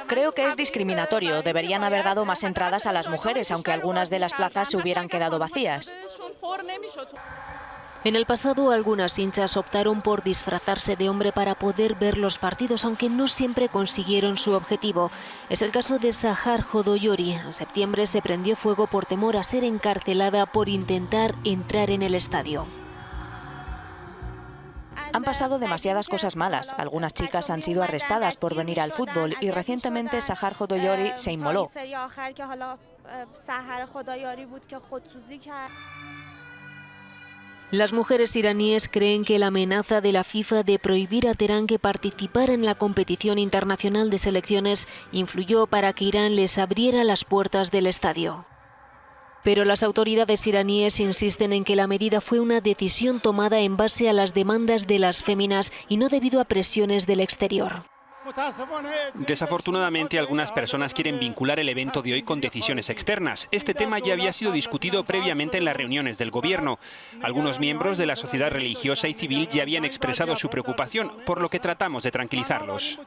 [0.06, 1.42] Creo que es discriminatorio.
[1.42, 5.08] Deberían haber dado más entradas a las mujeres, aunque algunas de las plazas se hubieran
[5.08, 5.92] quedado vacías.
[8.04, 12.84] En el pasado, algunas hinchas optaron por disfrazarse de hombre para poder ver los partidos,
[12.84, 15.12] aunque no siempre consiguieron su objetivo.
[15.48, 17.32] Es el caso de Sahar Jodoyori.
[17.32, 22.16] En septiembre se prendió fuego por temor a ser encarcelada por intentar entrar en el
[22.16, 22.66] estadio.
[25.12, 26.74] Han pasado demasiadas cosas malas.
[26.78, 31.70] Algunas chicas han sido arrestadas por venir al fútbol y recientemente Sahar Jodoyori se inmoló.
[37.72, 41.78] Las mujeres iraníes creen que la amenaza de la FIFA de prohibir a Teherán que
[41.78, 47.70] participara en la competición internacional de selecciones influyó para que Irán les abriera las puertas
[47.70, 48.44] del estadio.
[49.42, 54.06] Pero las autoridades iraníes insisten en que la medida fue una decisión tomada en base
[54.10, 57.84] a las demandas de las féminas y no debido a presiones del exterior.
[59.14, 63.48] Desafortunadamente, algunas personas quieren vincular el evento de hoy con decisiones externas.
[63.50, 66.78] Este tema ya había sido discutido previamente en las reuniones del gobierno.
[67.22, 71.48] Algunos miembros de la sociedad religiosa y civil ya habían expresado su preocupación, por lo
[71.48, 72.98] que tratamos de tranquilizarlos.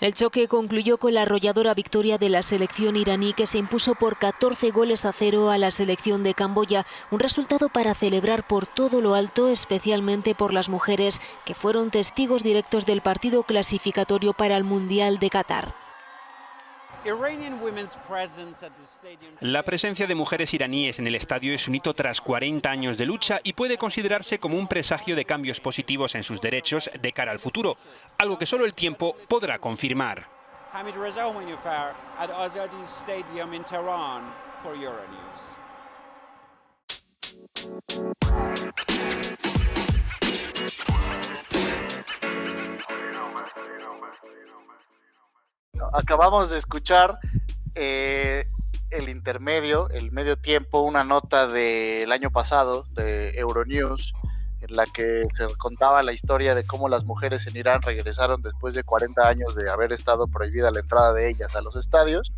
[0.00, 4.16] El choque concluyó con la arrolladora victoria de la selección iraní que se impuso por
[4.16, 9.00] 14 goles a cero a la selección de Camboya, un resultado para celebrar por todo
[9.00, 14.62] lo alto, especialmente por las mujeres que fueron testigos directos del partido clasificatorio para el
[14.62, 15.87] Mundial de Qatar.
[19.40, 23.06] La presencia de mujeres iraníes en el estadio es un hito tras 40 años de
[23.06, 27.32] lucha y puede considerarse como un presagio de cambios positivos en sus derechos de cara
[27.32, 27.76] al futuro,
[28.18, 30.26] algo que solo el tiempo podrá confirmar.
[45.92, 47.18] Acabamos de escuchar
[47.74, 48.44] eh,
[48.90, 54.12] el intermedio, el medio tiempo, una nota del año pasado de Euronews
[54.60, 58.74] en la que se contaba la historia de cómo las mujeres en Irán regresaron después
[58.74, 62.32] de 40 años de haber estado prohibida la entrada de ellas a los estadios.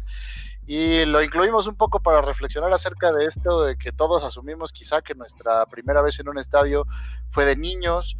[0.67, 5.01] Y lo incluimos un poco para reflexionar acerca de esto, de que todos asumimos quizá
[5.01, 6.87] que nuestra primera vez en un estadio
[7.33, 8.17] fue de niños,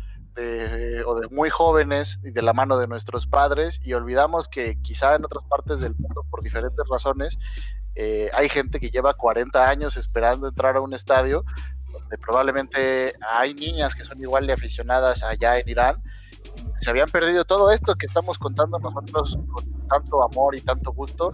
[1.07, 5.15] o de muy jóvenes y de la mano de nuestros padres y olvidamos que quizá
[5.15, 7.39] en otras partes del mundo por diferentes razones
[7.95, 11.45] eh, hay gente que lleva 40 años esperando entrar a un estadio
[11.93, 15.97] donde probablemente hay niñas que son igual de aficionadas allá en Irán.
[16.81, 21.31] Se habían perdido todo esto que estamos contando nosotros con tanto amor y tanto gusto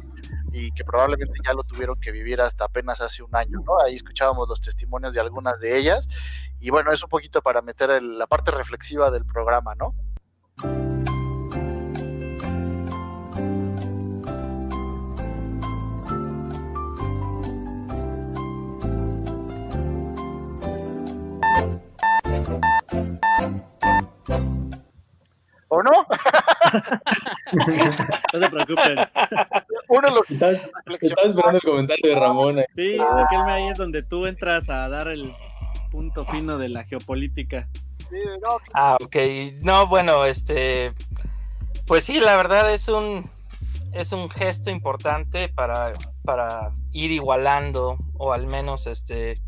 [0.59, 3.79] y que probablemente ya lo tuvieron que vivir hasta apenas hace un año, ¿no?
[3.85, 6.09] Ahí escuchábamos los testimonios de algunas de ellas
[6.61, 9.95] y bueno, es un poquito para meter la parte reflexiva del programa, ¿no?
[25.69, 26.07] ¿O no?
[28.33, 28.99] no se preocupen.
[29.89, 32.57] Uno lo Estaba esperando el comentario de Ramón.
[32.75, 35.33] Sí, aquel ahí es donde tú entras a dar el
[35.91, 37.69] punto fino de la geopolítica.
[38.75, 39.17] Ah, ok.
[39.63, 40.93] No, bueno, este.
[41.87, 43.29] Pues sí, la verdad es un.
[43.93, 49.41] Es un gesto importante para, para ir igualando, o al menos este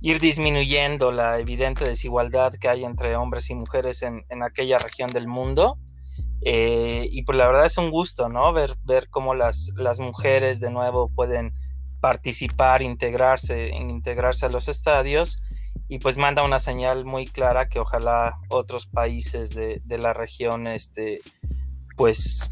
[0.00, 5.10] ir disminuyendo la evidente desigualdad que hay entre hombres y mujeres en, en aquella región
[5.10, 5.78] del mundo.
[6.42, 8.52] Eh, y pues la verdad es un gusto, ¿no?
[8.52, 11.52] Ver, ver cómo las, las mujeres de nuevo pueden
[12.00, 15.42] participar, integrarse, integrarse a los estadios
[15.88, 20.66] y pues manda una señal muy clara que ojalá otros países de, de la región
[20.66, 21.20] este,
[21.96, 22.48] pues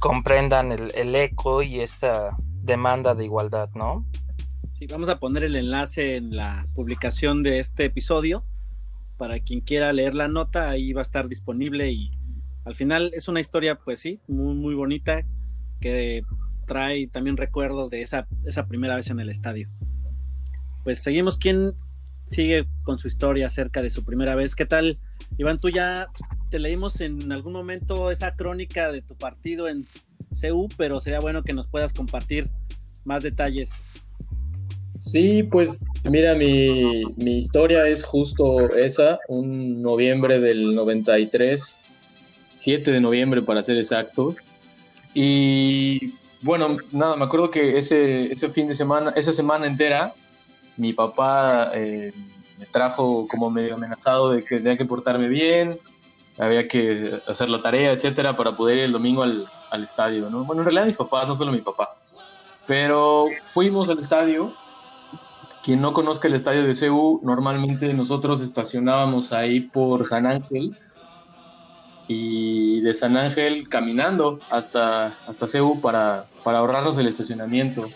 [0.00, 4.06] comprendan el, el eco y esta demanda de igualdad, ¿no?
[4.78, 8.44] Sí, vamos a poner el enlace en la publicación de este episodio.
[9.16, 12.10] Para quien quiera leer la nota, ahí va a estar disponible y
[12.66, 15.24] al final es una historia, pues sí, muy, muy bonita,
[15.80, 16.24] que
[16.66, 19.68] trae también recuerdos de esa, esa primera vez en el estadio.
[20.82, 21.38] Pues seguimos.
[21.38, 21.74] ¿Quién
[22.28, 24.56] sigue con su historia acerca de su primera vez?
[24.56, 24.98] ¿Qué tal,
[25.38, 25.60] Iván?
[25.60, 26.08] Tú ya
[26.50, 29.86] te leímos en algún momento esa crónica de tu partido en
[30.40, 32.50] CU, pero sería bueno que nos puedas compartir
[33.04, 33.70] más detalles.
[34.98, 41.82] Sí, pues mira, mi, mi, historia es justo esa, un noviembre del 93,
[42.66, 44.38] 7 de noviembre para ser exactos.
[45.14, 50.14] Y bueno, nada, me acuerdo que ese, ese fin de semana, esa semana entera,
[50.76, 52.12] mi papá eh,
[52.58, 55.78] me trajo como medio amenazado de que tenía que portarme bien,
[56.38, 60.42] había que hacer la tarea, etcétera, para poder ir el domingo al, al estadio, ¿no?
[60.42, 61.94] Bueno, en realidad mis papás, no solo mi papá.
[62.66, 64.52] Pero fuimos al estadio
[65.64, 70.76] quien no conozca el estadio de CU, normalmente nosotros estacionábamos ahí por San Ángel
[72.08, 77.90] y de San Ángel caminando hasta, hasta CU para, para ahorrarnos el estacionamiento,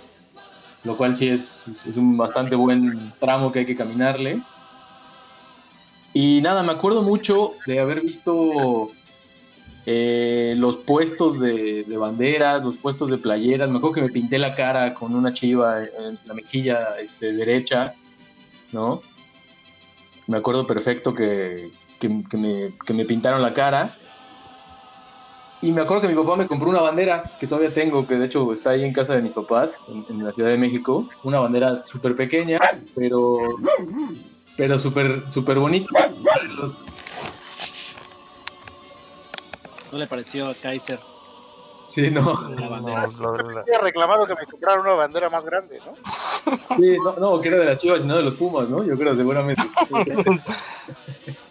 [0.85, 4.41] lo cual sí es, es un bastante buen tramo que hay que caminarle.
[6.13, 8.91] Y nada, me acuerdo mucho de haber visto
[9.87, 13.71] eh, los puestos de, de, banderas, los puestos de playeras.
[13.71, 17.95] Me acuerdo que me pinté la cara con una chiva en la mejilla este, derecha.
[18.73, 19.03] ¿no?
[20.27, 21.71] Me acuerdo perfecto que,
[22.01, 23.95] que- que me, que me pintaron la cara.
[25.63, 28.25] Y me acuerdo que mi papá me compró una bandera que todavía tengo, que de
[28.25, 31.07] hecho está ahí en casa de mis papás, en, en la Ciudad de México.
[31.23, 32.59] Una bandera súper pequeña,
[32.97, 33.37] pero,
[34.57, 35.87] pero súper súper bonita.
[36.57, 36.79] Los-
[39.93, 41.01] ¿No le pareció a Kaiser?
[41.85, 42.23] Sí, no.
[42.57, 43.09] La bandera.
[43.61, 45.95] Había reclamado que me compraran una bandera más grande, ¿no?
[46.79, 48.83] Sí, no, no, que era de las chivas y no de los pumas, ¿no?
[48.85, 49.63] Yo creo, seguramente.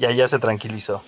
[0.00, 1.02] Ya, ya se tranquilizó.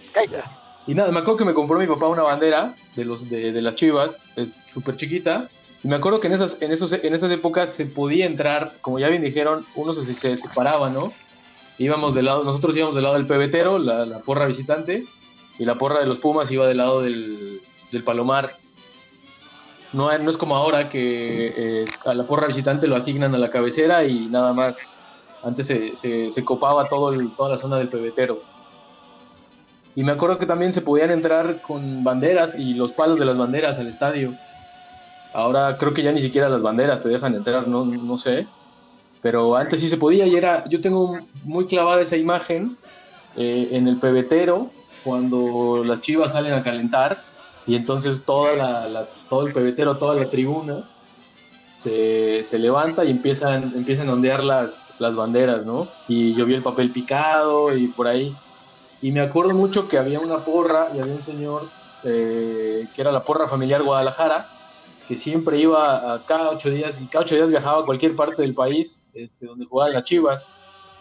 [0.87, 3.63] Y nada, me acuerdo que me compró mi papá una bandera de los de, de
[3.63, 5.49] las Chivas, eh, súper chiquita.
[5.83, 8.99] Y me acuerdo que en esas, en, esos, en esas épocas se podía entrar, como
[8.99, 11.13] ya bien dijeron, uno se, se separaba, ¿no?
[11.79, 15.05] Íbamos del lado, nosotros íbamos del lado del pebetero, la, la porra visitante,
[15.59, 18.53] y la porra de los Pumas iba del lado del, del Palomar.
[19.93, 23.51] No, no es como ahora que eh, a la porra visitante lo asignan a la
[23.51, 24.77] cabecera y nada más.
[25.45, 28.41] Antes se, se, se copaba todo el- toda la zona del pebetero.
[29.95, 33.37] Y me acuerdo que también se podían entrar con banderas y los palos de las
[33.37, 34.33] banderas al estadio.
[35.35, 38.47] Ahora creo que ya ni siquiera las banderas te dejan entrar, no, no sé.
[39.21, 42.77] Pero antes sí se podía y era, yo tengo muy clavada esa imagen
[43.37, 44.71] eh, en el pebetero
[45.05, 47.19] cuando las chivas salen a calentar
[47.67, 50.85] y entonces toda la, todo el pebetero, toda la tribuna
[51.75, 55.89] se, se levanta y empiezan, empiezan a ondear las, las banderas, ¿no?
[56.09, 58.35] Y yo vi el papel picado y por ahí.
[59.03, 61.69] Y me acuerdo mucho que había una porra y había un señor
[62.05, 64.47] eh, que era la porra familiar Guadalajara,
[65.09, 68.43] que siempre iba a cada ocho días y cada ocho días viajaba a cualquier parte
[68.43, 70.47] del país este, donde jugaban las chivas.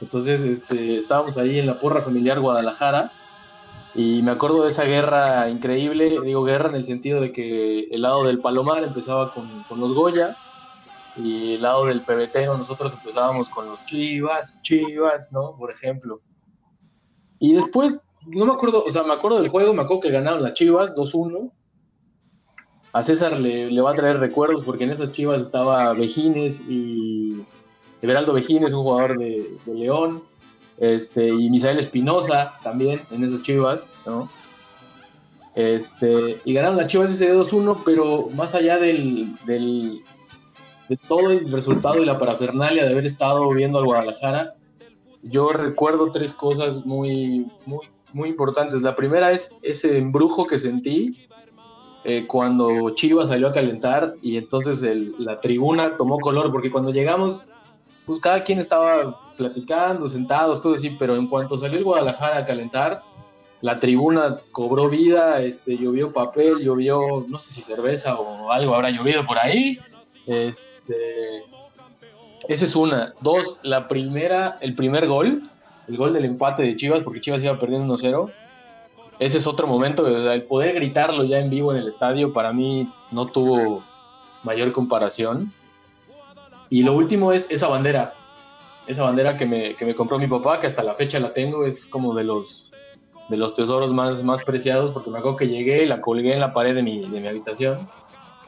[0.01, 3.11] Entonces este, estábamos ahí en la porra familiar Guadalajara
[3.93, 8.01] y me acuerdo de esa guerra increíble, digo guerra en el sentido de que el
[8.01, 10.39] lado del Palomar empezaba con, con los Goyas
[11.17, 15.55] y el lado del pebetero nosotros empezábamos con los Chivas, Chivas, ¿no?
[15.55, 16.21] Por ejemplo.
[17.41, 20.43] Y después, no me acuerdo, o sea, me acuerdo del juego, me acuerdo que ganaron
[20.43, 21.51] las Chivas 2-1.
[22.93, 27.41] A César le, le va a traer recuerdos porque en esas Chivas estaba Vejines y
[28.01, 30.21] Everaldo Vejines, un jugador de, de León,
[30.77, 34.29] este, y Misael Espinosa también en esas Chivas, ¿no?
[35.55, 40.01] Este, y ganaron las Chivas ese 2-1, pero más allá del, del-
[40.89, 44.55] de todo el resultado y la parafernalia de haber estado viendo al Guadalajara,
[45.24, 48.82] yo recuerdo tres cosas muy, muy, muy importantes.
[48.82, 51.28] La primera es ese embrujo que sentí
[52.03, 54.82] eh, cuando Chivas salió a calentar y entonces
[55.19, 57.43] la tribuna tomó color, porque cuando llegamos,
[58.05, 62.45] pues cada quien estaba platicando, sentados, cosas así, pero en cuanto salió el Guadalajara a
[62.45, 63.03] calentar,
[63.61, 68.89] la tribuna cobró vida, este, llovió papel, llovió, no sé si cerveza o algo habrá
[68.89, 69.78] llovido por ahí.
[70.26, 71.43] Este,
[72.47, 73.13] esa es una.
[73.21, 75.43] Dos, la primera, el primer gol,
[75.87, 78.31] el gol del empate de Chivas, porque Chivas iba perdiendo 1-0.
[79.19, 82.51] Ese es otro momento, o el poder gritarlo ya en vivo en el estadio, para
[82.53, 83.83] mí no tuvo
[84.43, 85.51] mayor comparación.
[86.69, 88.13] Y lo último es esa bandera,
[88.87, 91.65] esa bandera que me, que me compró mi papá, que hasta la fecha la tengo,
[91.65, 92.71] es como de los,
[93.29, 96.39] de los tesoros más, más preciados, porque me acuerdo que llegué y la colgué en
[96.39, 97.87] la pared de mi, de mi habitación,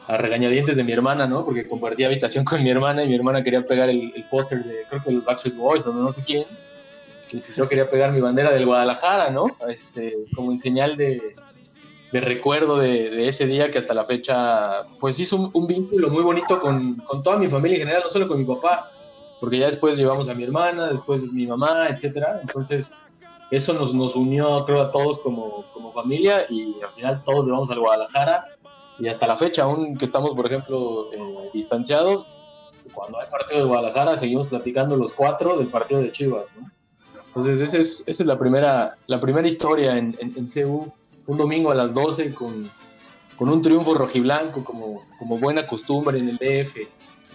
[0.06, 1.44] a regañadientes de mi hermana, ¿no?
[1.44, 4.84] Porque compartía habitación con mi hermana y mi hermana quería pegar el, el póster de,
[4.88, 6.44] creo que los Backstreet Boys o no sé quién.
[7.32, 9.46] Y pues yo quería pegar mi bandera del Guadalajara, ¿no?
[9.68, 11.34] Este, como en señal de,
[12.12, 16.60] de recuerdo de, ese día que hasta la fecha, pues hizo un, vínculo muy bonito
[16.60, 18.90] con, con toda mi familia en general, no solo con mi papá,
[19.40, 22.38] porque ya después llevamos a mi hermana, después mi mamá, etcétera.
[22.42, 22.92] Entonces,
[23.50, 27.70] eso nos, nos unió, creo, a todos como, como familia y al final todos llevamos
[27.70, 28.53] al Guadalajara
[28.98, 32.26] y hasta la fecha, aún que estamos, por ejemplo, eh, distanciados,
[32.92, 36.70] cuando hay partido de Guadalajara seguimos platicando los cuatro del partido de Chivas, ¿no?
[37.28, 40.92] Entonces, esa es, esa es la, primera, la primera historia en, en, en CU,
[41.26, 42.70] un domingo a las 12 con,
[43.36, 46.76] con un triunfo rojiblanco como, como buena costumbre en el DF.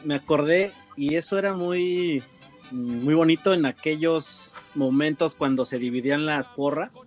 [0.06, 2.24] Me acordé y eso era muy,
[2.72, 7.06] muy bonito en aquellos momentos cuando se dividían las porras,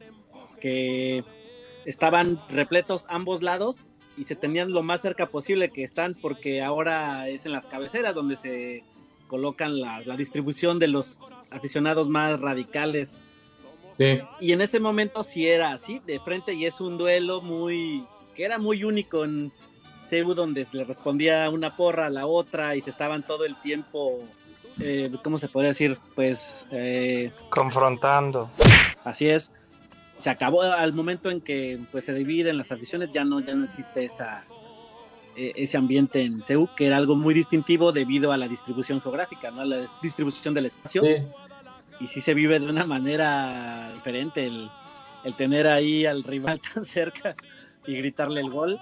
[0.61, 1.25] que
[1.87, 3.87] estaban repletos ambos lados
[4.17, 8.15] y se tenían lo más cerca posible que están porque ahora es en las cabeceras
[8.15, 8.85] donde se
[9.27, 11.19] colocan la, la distribución de los
[11.51, 13.19] aficionados más radicales.
[13.97, 14.21] Sí.
[14.41, 18.05] Y en ese momento sí era así, de frente, y es un duelo muy,
[18.35, 19.53] que era muy único en
[20.05, 24.19] CEU, donde le respondía una porra a la otra y se estaban todo el tiempo,
[24.81, 25.99] eh, ¿cómo se podría decir?
[26.15, 26.55] Pues...
[26.71, 28.51] Eh, Confrontando.
[29.05, 29.53] Así es.
[30.23, 33.65] Se acabó al momento en que pues, se dividen las aficiones, ya no, ya no
[33.65, 34.45] existe esa,
[35.35, 39.51] eh, ese ambiente en CEU, que era algo muy distintivo debido a la distribución geográfica,
[39.51, 39.65] ¿no?
[39.65, 41.03] La distribución del espacio.
[41.03, 41.15] Sí.
[41.99, 44.71] Y sí se vive de una manera diferente el,
[45.25, 47.35] el tener ahí al rival tan cerca
[47.85, 48.79] y gritarle el gol.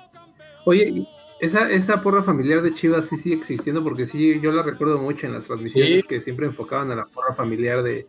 [0.67, 1.07] Oye,
[1.41, 5.27] esa, esa porra familiar de Chivas sí sigue existiendo porque sí, yo la recuerdo mucho
[5.27, 6.03] en las transmisiones Sí.
[6.03, 8.05] que siempre enfocaban a la porra familiar de,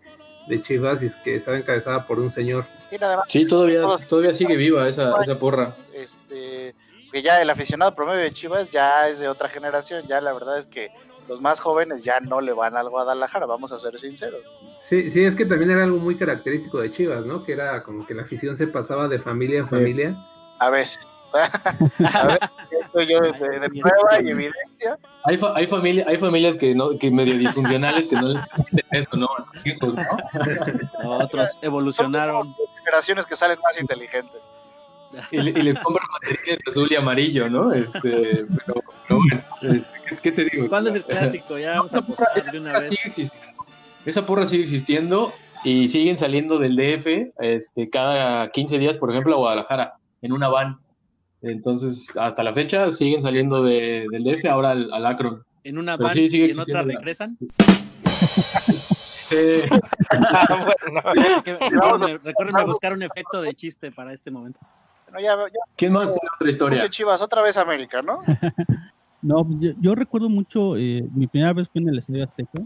[0.48, 2.66] de Chivas y es que estaba encabezada por un señor.
[3.00, 5.74] Además, Sí, todavía, todos- todavía sigue viva esa, esa porra.
[5.94, 6.76] este,
[7.12, 10.60] que ya el aficionado promedio de Chivas ya es de otra generación, ya la verdad
[10.60, 10.89] es que
[11.30, 14.42] los más jóvenes ya no le van al Guadalajara, vamos a ser sinceros.
[14.84, 17.44] Sí, sí, es que también era algo muy característico de Chivas, ¿no?
[17.46, 20.16] Que era como que la afición se pasaba de familia en familia.
[20.60, 21.00] A veces.
[21.34, 22.40] A ver,
[22.82, 24.98] esto yo de, de prueba y evidencia.
[25.26, 28.86] Hay, fa- hay, familia, hay familias que, no, que medio disfuncionales que no les permiten
[28.92, 29.28] eso, ¿no?
[29.38, 30.04] A sus hijos, ¿no?
[31.24, 32.54] Otros evolucionaron.
[32.84, 34.42] Generaciones que salen más inteligentes.
[35.32, 37.74] Y, le- y les compran materiales azul y amarillo, ¿no?
[37.74, 40.68] Este, pero, pero bueno, este, ¿qué, te digo?
[40.70, 41.58] ¿Cuándo es el clásico?
[41.60, 42.90] Ya vamos a de una vez.
[42.90, 43.64] Sigue existiendo.
[44.06, 45.32] Esa porra sigue existiendo
[45.64, 49.92] y siguen saliendo del DF este, cada 15 días, por ejemplo, a Guadalajara,
[50.24, 50.80] en una van.
[51.42, 55.44] Entonces, hasta la fecha siguen saliendo de- del DF ahora al, al Akron.
[55.64, 57.38] En una van sí, y en otra regresan.
[58.06, 59.36] Sí.
[62.24, 64.60] Recuérdenme buscar un efecto de chiste para este momento.
[65.06, 66.89] Bueno, ya, ya, ¿Quién más tiene otra historia?
[66.89, 68.22] Chivas, otra vez América, ¿no?
[69.24, 72.60] No, yo, yo recuerdo mucho, eh, mi primera vez fue en el Estadio Azteca,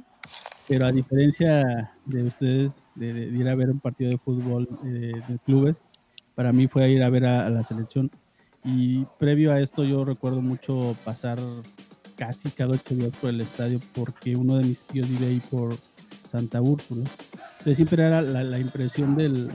[0.70, 5.40] pero a diferencia de ustedes, de, ir a ver un partido de fútbol eh, de
[5.46, 5.82] clubes,
[6.34, 8.10] para mí fue ir a ver a, a la selección.
[8.66, 11.38] Y previo a esto yo recuerdo mucho pasar
[12.16, 15.78] casi cada ocho días por el estadio porque uno de mis tíos vive ahí por
[16.28, 17.06] Santa Úrsula.
[17.60, 19.52] Entonces siempre era la, impresión del,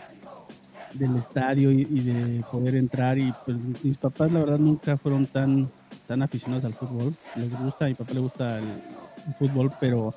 [0.95, 3.19] del estadio y, y de poder entrar.
[3.19, 5.69] Y pues mis papás la verdad nunca fueron tan
[6.11, 7.15] tan aficionados al fútbol.
[7.37, 10.15] Les gusta a mi papá le gusta el, el fútbol pero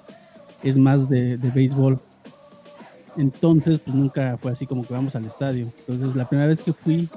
[0.64, 2.00] es más de, de béisbol.
[3.16, 5.72] Entonces pues nunca fue así como que vamos al estadio.
[5.88, 7.10] Entonces la primera vez que fui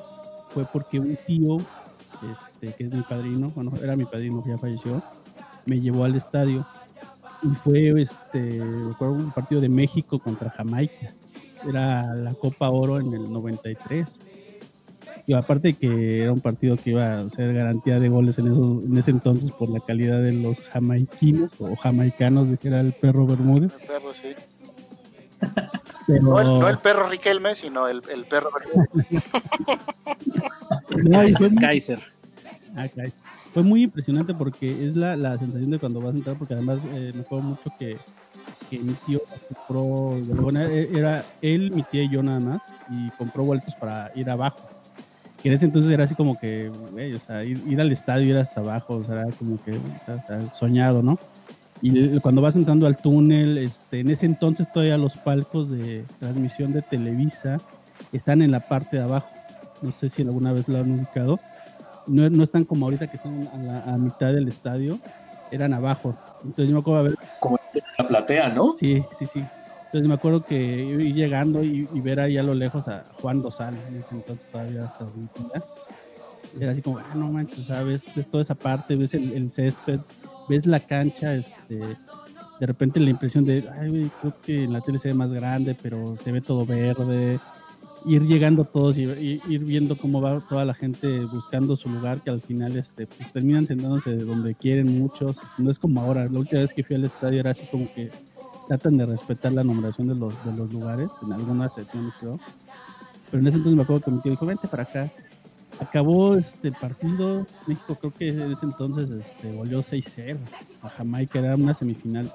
[0.57, 1.59] fue porque un tío
[2.33, 5.03] este que es mi padrino bueno era mi padrino que ya falleció
[5.67, 6.67] me llevó al estadio.
[7.43, 11.13] Y fue este recuerdo un partido de México contra Jamaica.
[11.69, 14.21] Era la Copa Oro en el 93
[15.27, 18.83] y aparte que era un partido que iba a ser garantía de goles en, eso,
[18.83, 22.93] en ese entonces por la calidad de los jamaiquinos o jamaicanos de que era el
[22.93, 23.73] perro Bermúdez.
[23.81, 24.35] El perro, sí.
[26.07, 28.51] pero No, el, no el perro Riquelme, sino el, el perro.
[31.05, 31.21] No,
[31.61, 32.03] Kaiser.
[32.77, 33.13] Ah, caray.
[33.55, 36.85] Fue muy impresionante porque es la, la sensación de cuando vas a entrar, porque además
[36.93, 37.97] eh, me acuerdo mucho que,
[38.69, 39.83] que mi tío compró,
[40.43, 44.29] bueno, e- era él, mi tía y yo nada más, y compró vueltos para ir
[44.29, 44.61] abajo.
[45.43, 48.27] Que en ese entonces era así como que, güey, o sea, ir, ir al estadio,
[48.27, 51.19] ir hasta abajo, o sea, era como que o sea, soñado, ¿no?
[51.83, 56.73] Y cuando vas entrando al túnel, este, en ese entonces todavía los palcos de transmisión
[56.73, 57.61] de Televisa
[58.13, 59.29] están en la parte de abajo.
[59.83, 61.39] No sé si alguna vez lo han ubicado.
[62.07, 64.99] No, no están como ahorita que están a la a mitad del estadio,
[65.51, 66.15] eran abajo.
[66.45, 67.59] Entonces yo me acuerdo de ver Como
[67.99, 68.75] la platea, ¿no?
[68.75, 69.45] Sí, sí, sí.
[69.87, 73.43] Entonces me acuerdo que ir llegando y, y ver ahí a lo lejos a Juan
[73.43, 75.63] Dosal, en ese entonces todavía transmitía.
[76.61, 80.01] Era así como, ah, no manches, ves, ves toda esa parte, ves el, el césped,
[80.49, 84.99] ves la cancha, este, de repente la impresión de, ay, creo que en la tele
[84.99, 87.39] se ve más grande, pero se ve todo verde.
[88.05, 92.21] Ir llegando todos y, y ir viendo cómo va toda la gente buscando su lugar,
[92.21, 95.39] que al final este, pues, terminan sentándose de donde quieren muchos.
[95.59, 98.13] No es como ahora, la última vez que fui al estadio era así como que
[98.69, 102.39] tratan de respetar la numeración de los, de los lugares, en algunas secciones creo.
[103.31, 105.11] Pero en ese entonces me acuerdo que mi tío dijo, vente para acá.
[105.81, 110.39] Acabó este partido, México creo que en ese entonces este, volvió 6-0
[110.83, 112.33] a Jamaica, era una semifinal.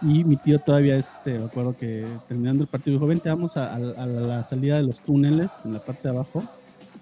[0.00, 3.66] Y mi tío todavía, este, me acuerdo que terminando el partido dijo, vente, vamos a,
[3.66, 6.42] a- a la salida de los túneles, en la parte de abajo,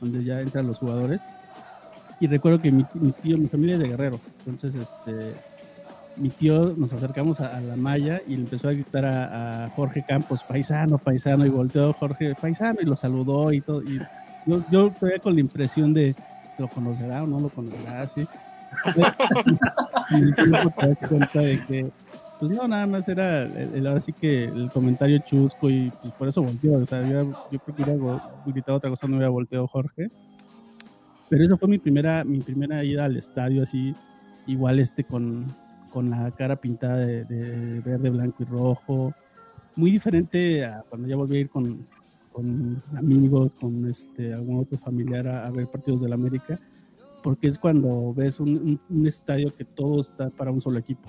[0.01, 1.20] donde ya entran los jugadores.
[2.18, 5.33] Y recuerdo que mi, mi tío, mi familia es de Guerrero, entonces este,
[6.16, 9.70] mi tío nos acercamos a, a la malla y le empezó a gritar a, a
[9.70, 13.81] Jorge Campos, paisano, paisano, y volteó Jorge, paisano, y lo saludó y todo.
[13.83, 13.99] Y
[14.47, 16.14] yo, yo todavía con la impresión de,
[16.59, 18.03] ¿lo conocerá o no lo conocerá?
[18.03, 18.26] Así.
[20.11, 20.68] y te das
[21.09, 21.91] cuenta de que,
[22.38, 26.12] pues no, nada más era el, el- ahora sí que el comentario chusco y pues,
[26.14, 26.74] por eso volteó.
[26.74, 30.09] O sea, yo, yo creo que hubiera gritado otra cosa, no hubiera volteado Jorge.
[31.28, 33.95] Pero esa fue mi primera, mi primera ida al estadio así,
[34.47, 35.47] igual este con,
[35.93, 39.12] con la cara pintada de, de verde, blanco y rojo.
[39.76, 41.86] Muy diferente a cuando ya volví a ir con,
[42.33, 46.59] con amigos, con este, algún otro familiar a, a ver partidos del América.
[47.22, 51.09] porque es cuando ves un, un- un estadio que todo está para un solo equipo.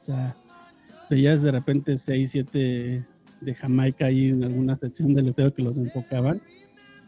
[0.00, 0.36] O sea,
[1.10, 3.04] veías de repente 6, 7
[3.40, 6.40] de Jamaica ahí en alguna sección del estadio que los enfocaban.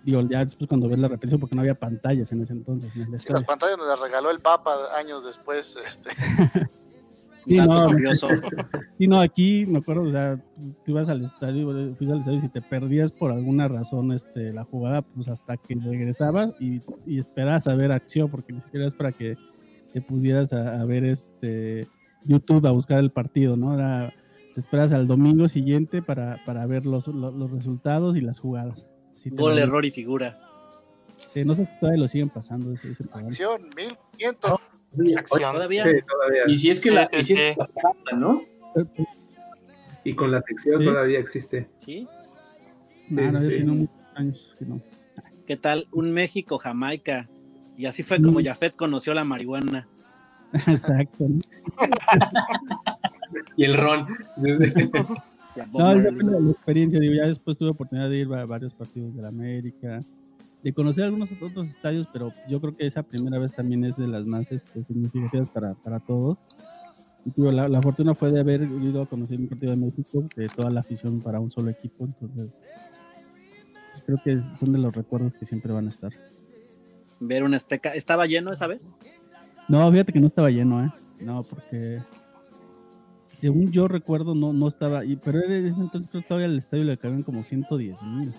[0.05, 3.19] Digo, ya después cuando ves la repetición, porque no había pantallas en ese entonces en
[3.21, 5.77] Sí, las pantallas nos las regaló el Papa años después.
[5.87, 6.11] Este.
[7.47, 8.29] Sí, Dato no, curioso.
[8.99, 10.43] sí, no, aquí me acuerdo, o sea,
[10.85, 14.53] tú ibas al estadio, fuiste al estadio y si te perdías por alguna razón este,
[14.53, 18.87] la jugada, pues hasta que regresabas y, y esperabas a ver acción, porque ni siquiera
[18.87, 19.37] es para que
[19.93, 21.87] te pudieras a, a ver este
[22.25, 23.75] YouTube a buscar el partido, ¿no?
[23.75, 24.13] Era,
[24.55, 28.87] te esperas al domingo siguiente para, para ver los, los, los resultados y las jugadas.
[29.13, 30.37] Sí, Gol, error y figura.
[31.33, 33.05] Sí, no sé si todavía lo siguen pasando ese, ese.
[33.13, 34.61] Acción, 1500.
[35.17, 35.55] Acción.
[35.55, 35.85] Todavía.
[35.85, 36.43] Sí, todavía.
[36.47, 38.43] Y si es que la, Sí, y sí, si es la pasaban, ¿no?
[40.05, 40.87] Y con la sección Sí.
[40.87, 41.69] todavía existe.
[41.79, 42.07] ¿Sí?
[43.09, 43.55] No, no, ya sí.
[43.57, 44.81] tiene muchos años que no.
[45.47, 45.87] ¿Qué tal?
[45.93, 47.29] Un México-Jamaica.
[47.77, 48.45] Y así fue como Mm.
[48.45, 49.89] Jafet conoció la marihuana.
[50.69, 51.27] Exacto.
[51.29, 51.41] ¿no?
[53.57, 54.05] Y el ron.
[55.73, 59.23] No, la, la experiencia, digo, ya después tuve oportunidad de ir a varios partidos de
[59.23, 60.01] la América,
[60.65, 64.09] de conocer algunos otros estadios, pero yo creo que esa primera vez también es de
[64.09, 66.39] las más este, significativas para, para todos.
[67.27, 70.49] Y la, la fortuna fue de haber ido a conocer un partido de México, de
[70.49, 72.51] toda la afición para un solo equipo, entonces
[73.93, 76.12] pues, creo que son de los recuerdos que siempre van a estar.
[77.21, 77.91] Ver un Azteca.
[77.91, 78.91] ¿Estaba lleno esa vez?
[79.69, 80.91] No, fíjate que no estaba lleno, ¿eh?
[81.21, 82.01] No, porque
[83.37, 86.59] según yo recuerdo no, no estaba, y, pero en ese entonces creo que todavía el
[86.59, 88.33] estadio le cabían como 110 mil.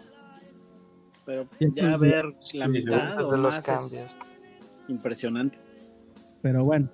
[1.26, 1.45] Pero
[1.76, 4.17] ya ver la mitad o los más es cambios.
[4.88, 5.57] impresionante.
[6.41, 6.88] Pero bueno,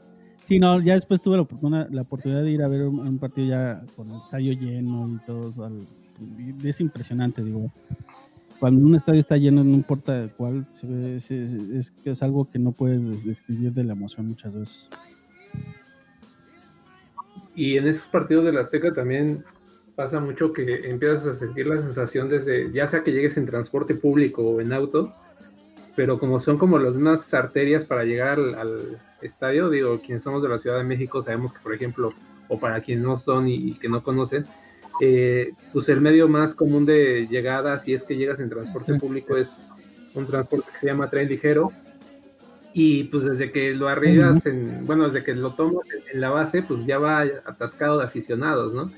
[0.46, 3.18] sí, no, ya después tuve la oportunidad, la oportunidad de ir a ver un, un
[3.20, 5.66] partido ya con el estadio lleno y todo.
[5.66, 5.86] al-
[6.38, 7.72] y es impresionante, digo.
[8.60, 12.60] Cuando un estadio está lleno, no importa cuál, es, es- es que es algo que
[12.60, 14.88] no puedes des- describir de la emoción muchas veces.
[17.56, 19.44] Y en esos partidos de la Azteca también
[19.96, 23.96] pasa mucho que empiezas a sentir la sensación desde, ya sea que llegues en transporte
[23.96, 25.14] público o en auto,
[25.96, 30.42] pero como son como las mismas arterias para llegar al, al estadio, digo, quienes somos
[30.42, 32.14] de la Ciudad de México sabemos que, por ejemplo,
[32.48, 34.46] o para quienes no son y, y que no conocen,
[35.02, 39.36] eh, pues el medio más común de llegada, si es que llegas en transporte público,
[39.36, 39.50] es
[40.14, 41.72] un transporte que se llama tren ligero,
[42.74, 46.30] y pues desde que lo arribas, en, bueno, desde que lo tomas en, en la
[46.30, 48.90] base, pues ya va atascado de aficionados, ¿no?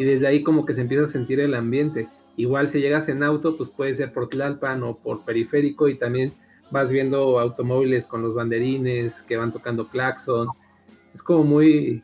[0.00, 2.08] Y desde ahí como que se empieza a sentir el ambiente.
[2.34, 6.32] Igual si llegas en auto, pues puede ser por Tlalpan o por periférico y también
[6.70, 10.48] vas viendo automóviles con los banderines que van tocando claxon.
[11.12, 12.02] Es como muy,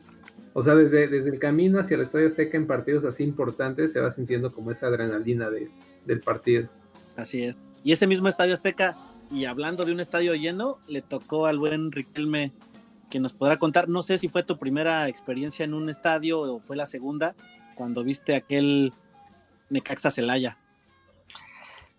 [0.53, 3.99] o sea, desde, desde el camino hacia el Estadio Azteca en partidos así importantes se
[3.99, 5.67] va sintiendo como esa adrenalina de,
[6.05, 6.69] del partido.
[7.15, 7.57] Así es.
[7.83, 8.95] Y ese mismo Estadio Azteca,
[9.31, 12.51] y hablando de un estadio lleno, le tocó al buen Riquelme
[13.09, 16.59] que nos podrá contar, no sé si fue tu primera experiencia en un estadio o
[16.59, 17.35] fue la segunda,
[17.77, 18.91] cuando viste aquel
[19.69, 20.57] Necaxa Celaya.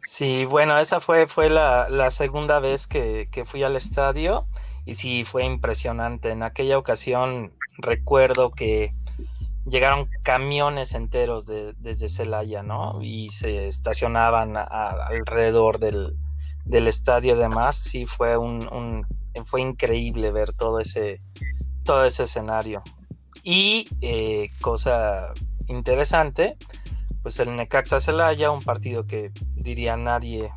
[0.00, 4.46] Sí, bueno, esa fue, fue la, segunda vez que, fui al estadio
[4.84, 6.30] y sí, fue impresionante.
[6.30, 8.94] En aquella ocasión recuerdo que
[9.66, 13.02] llegaron camiones enteros de, desde Celaya, ¿no?
[13.02, 16.16] Y se estacionaban alrededor del,
[16.64, 17.76] del estadio y demás.
[17.76, 19.06] Sí, fue un, un-
[19.44, 21.20] fue increíble ver todo ese,
[21.84, 22.82] todo ese escenario.
[23.42, 25.32] Y eh, cosa
[25.68, 26.56] interesante,
[27.22, 30.52] pues el Necaxa Celaya, un partido que diría nadie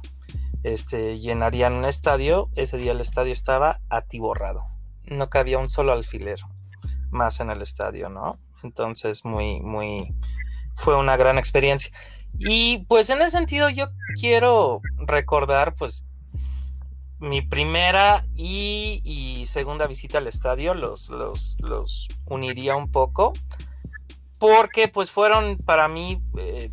[0.64, 4.64] este, llenaría en un estadio, ese día el estadio estaba atiborrado.
[5.06, 6.40] No cabía un solo alfiler
[7.10, 8.40] más en el estadio, ¿no?
[8.64, 10.14] Entonces, muy, muy,
[10.76, 11.92] fue una gran experiencia.
[12.40, 13.88] Y pues en ese sentido yo
[14.20, 16.06] quiero recordar pues
[17.20, 23.34] mi primera y, y segunda visita al estadio, los, los, los uniría un poco,
[24.42, 26.72] porque pues fueron para mí eh,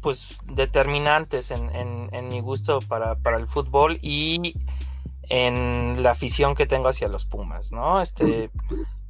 [0.00, 4.54] pues determinantes en, mi gusto para, el fútbol y
[5.28, 8.00] en la afición que tengo hacia los Pumas, ¿no?
[8.00, 8.50] Este,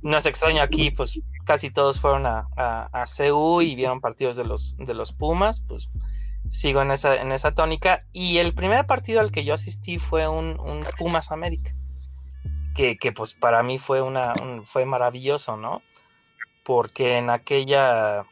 [0.00, 4.36] no es extraño aquí, pues casi todos fueron a, a, a CU y vieron partidos
[4.36, 5.90] de los, de los Pumas, pues
[6.48, 8.07] sigo en esa, en esa tónica.
[8.12, 11.74] Y el primer partido al que yo asistí fue un, un Pumas América,
[12.74, 15.82] que, que pues para mí fue, una, un- fue maravilloso, ¿no?
[16.65, 18.25] Porque en aquella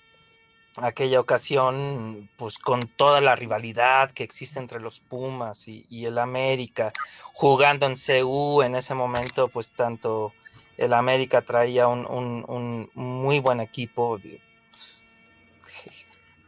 [0.76, 6.92] aquella ocasión, pues con toda la rivalidad que existe entre los Pumas y, el América,
[7.32, 10.32] jugando en CU en ese momento, pues tanto
[10.76, 14.18] el América traía un, un- muy buen equipo,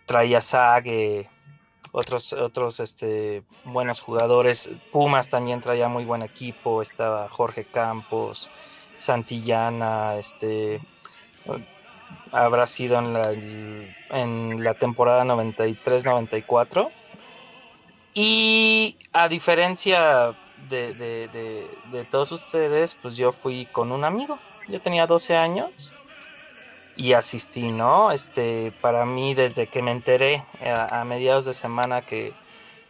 [0.06, 1.28] traía Sague,
[1.92, 4.70] otros, otros este, buenos jugadores.
[4.90, 8.48] Pumas también traía muy buen equipo, estaba Jorge Campos,
[8.96, 10.80] Santillana, este,
[12.30, 13.32] habrá sido en la,
[14.10, 16.90] en la temporada 93-94.
[18.14, 20.34] Y a diferencia
[20.68, 24.38] de, de, de, todos ustedes, pues yo fui con un amigo.
[24.68, 25.92] Yo tenía 12 años
[26.96, 28.12] y asistí, ¿no?
[28.12, 32.34] Este, para mí, desde que me enteré a, a mediados de semana que,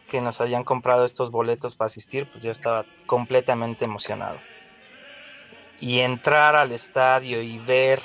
[0.07, 4.39] que, nos habían comprado estos boletos para asistir, pues yo estaba completamente emocionado.
[5.79, 8.01] Y entrar al estadio y ver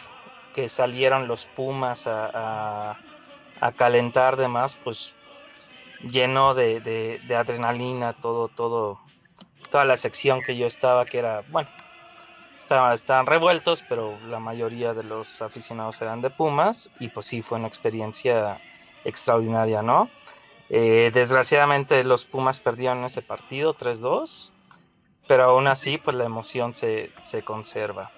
[0.59, 2.99] que salieron los Pumas a,
[3.61, 5.15] a, calentar demás, pues
[6.03, 8.99] lleno de, de, adrenalina todo, todo,
[9.71, 11.69] toda la sección que yo estaba, que era, bueno,
[12.59, 17.41] estaban, estaban revueltos, pero la mayoría de los aficionados eran de Pumas y pues sí,
[17.41, 18.61] fue una experiencia
[19.05, 20.11] extraordinaria, ¿no?
[20.71, 24.51] Eh, desgraciadamente los Pumas perdieron ese partido 3-2,
[25.29, 28.11] pero aún así pues la emoción se, se, conserva.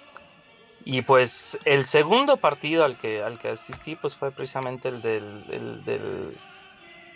[0.85, 5.45] Y pues el segundo partido al que, al que asistí pues fue precisamente el del,
[5.51, 6.39] el del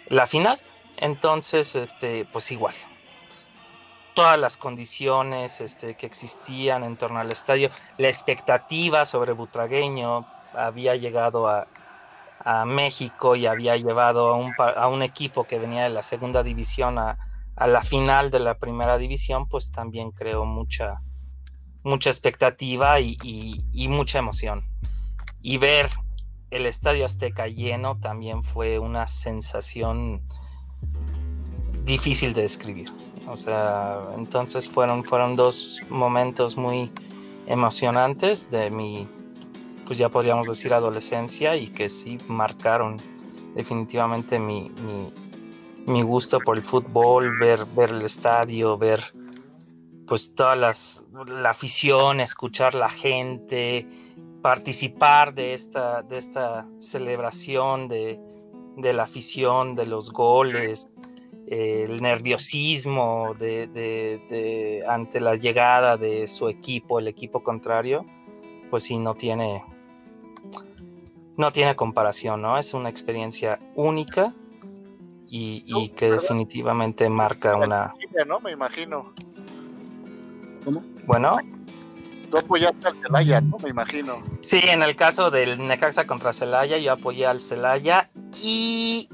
[0.09, 0.61] la final.
[0.97, 2.75] Entonces, este, pues igual,
[4.15, 10.95] todas las condiciones este, que existían en torno al estadio, la expectativa sobre Butragueño había
[10.95, 11.67] llegado a,
[12.39, 16.43] a México y había llevado a un, a un, equipo que venía de la segunda
[16.45, 17.19] división a,
[17.57, 21.01] a, la final de la primera división, pues también creó mucha,
[21.85, 24.65] mucha expectativa y, mucha emoción.
[25.41, 25.91] Y ver
[26.51, 30.23] el Estadio Azteca lleno también fue una sensación
[31.85, 32.91] difícil de describir.
[33.29, 36.91] O sea, entonces fueron, fueron dos momentos muy
[37.47, 39.07] emocionantes de mi,
[39.87, 42.97] pues ya podríamos decir, adolescencia y que sí marcaron
[43.55, 45.13] definitivamente mi, mi,
[45.87, 49.03] mi gusto por el fútbol, ver, ver el estadio, ver
[50.07, 53.87] pues todas las, la afición, escuchar la gente,
[54.43, 58.21] participar de esta, de esta celebración de,
[58.77, 60.95] de la afición, de los goles,
[61.47, 68.05] eh, el nerviosismo de, de, de, ante la llegada de su equipo, el equipo contrario,
[68.71, 69.63] pues sí, no tiene,
[71.37, 72.59] no tiene comparación, ¿no?
[72.59, 74.33] Es una experiencia única
[75.27, 77.95] y, y que definitivamente marca una...
[78.27, 78.39] ¿no?
[78.41, 79.13] Me imagino.
[80.65, 80.83] ¿Cómo?
[81.07, 81.39] Bueno.
[82.31, 83.59] Tú apoyaste al Celaya, ¿no?
[83.63, 84.23] Me imagino.
[84.41, 88.11] Sí, en el caso del Necaxa contra Celaya, yo apoyé al Celaya
[88.43, 89.09] y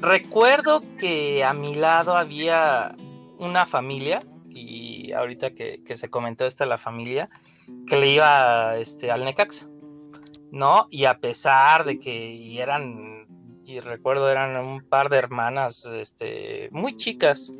[0.00, 2.94] recuerdo que a mi lado había
[3.38, 7.30] una familia, y ahorita que, que se comentó esta la familia,
[7.86, 9.66] que le iba este, al Necaxa,
[10.50, 10.88] ¿no?
[10.90, 13.26] Y a pesar de que y eran,
[13.64, 17.54] y recuerdo eran un par de hermanas este, muy chicas,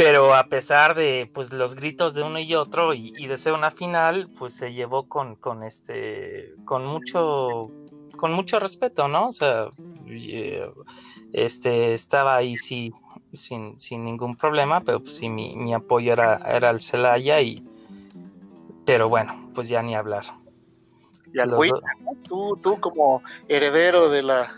[0.00, 3.52] pero a pesar de pues los gritos de uno y otro y, y de ser
[3.52, 7.70] una final, pues se llevó con, con este, con mucho
[8.16, 9.28] con mucho respeto, ¿no?
[9.28, 9.68] O sea,
[11.34, 12.94] este, estaba ahí sí,
[13.34, 17.62] sin, sin ningún problema, pero pues sí, mi, mi apoyo era, era el Celaya y,
[18.86, 20.24] pero bueno, pues ya ni hablar.
[21.30, 21.50] Y al
[22.26, 24.54] tú, tú como heredero de la,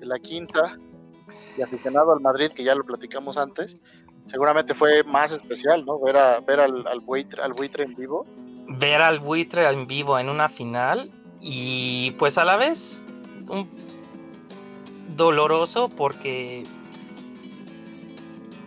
[0.00, 0.76] de la quinta
[1.56, 3.76] y aficionado al Madrid, que ya lo platicamos antes,
[4.30, 5.98] seguramente fue más especial, ¿no?
[5.98, 8.24] Ver, a, ver al, buitre, al buitre en vivo.
[8.68, 11.10] Ver al buitre en vivo en una final
[11.40, 13.04] y pues a la vez
[13.48, 13.68] un
[15.16, 16.62] doloroso porque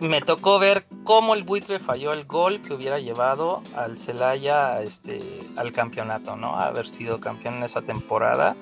[0.01, 5.20] me tocó ver cómo el buitre falló el gol que hubiera llevado al Celaya este,
[5.55, 6.57] al campeonato, ¿no?
[6.57, 8.57] Haber sido campeón en esa temporada.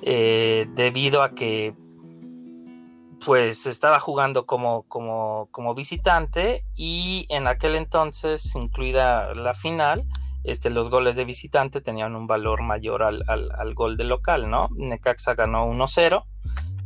[0.00, 1.74] Eh, debido a que
[3.24, 10.04] pues estaba jugando como, como, como visitante y en aquel entonces, incluida la final,
[10.44, 14.68] este, los goles de visitante tenían un valor mayor al, al, gol de local, ¿no?
[14.76, 16.24] Necaxa ganó 1-0,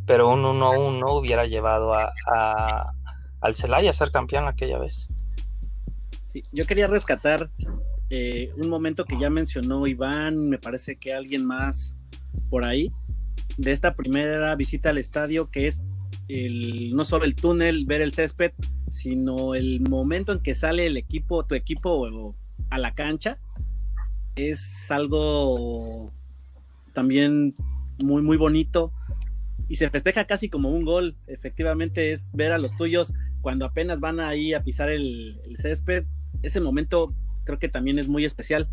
[0.07, 2.93] pero un 1-1 hubiera llevado a,
[3.41, 5.09] al Celaya a ser campeón aquella vez.
[6.53, 7.51] Yo quería rescatar
[8.11, 11.95] eh, un momento que ya mencionó Iván, me parece que alguien más
[12.49, 12.93] por ahí,
[13.57, 15.83] de esta primera visita al estadio, que es
[16.29, 18.53] el, no solo el túnel, ver el césped,
[18.91, 22.35] sino el momento en que sale el equipo, tu equipo
[22.71, 23.39] a la cancha,
[24.37, 26.13] es algo
[26.93, 27.55] también
[28.03, 28.93] muy, muy bonito
[29.69, 31.17] y se festeja casi como un gol.
[31.27, 36.05] Efectivamente es ver a los tuyos cuando apenas van ahí a pisar el, el césped.
[36.43, 37.15] Ese momento
[37.45, 38.69] creo que también es muy especial.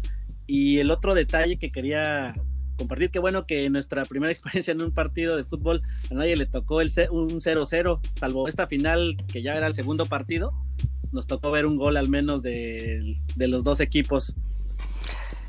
[0.48, 2.36] Y el otro detalle que quería
[2.76, 3.12] compartir.
[3.12, 6.82] Qué bueno que nuestra primera experiencia en un partido de fútbol a nadie le tocó
[6.82, 10.54] el un 0-0, salvo esta final que ya era el segundo partido.
[11.12, 14.36] Nos tocó ver un gol al menos de, de los dos equipos.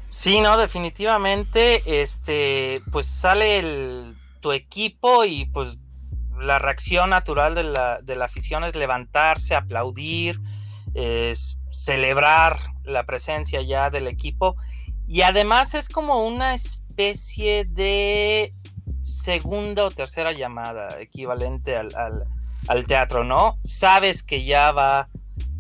[0.09, 5.77] Sí, no, definitivamente, este, pues sale el, tu equipo y pues
[6.41, 10.41] la reacción natural de la, de la afición es levantarse, aplaudir,
[10.95, 14.57] es celebrar la presencia ya del equipo
[15.09, 16.55] y además es como una
[16.97, 18.51] de
[19.05, 23.59] segunda o tercera llamada equivalente al, al, teatro, ¿no?
[23.65, 25.09] Sabes que ya va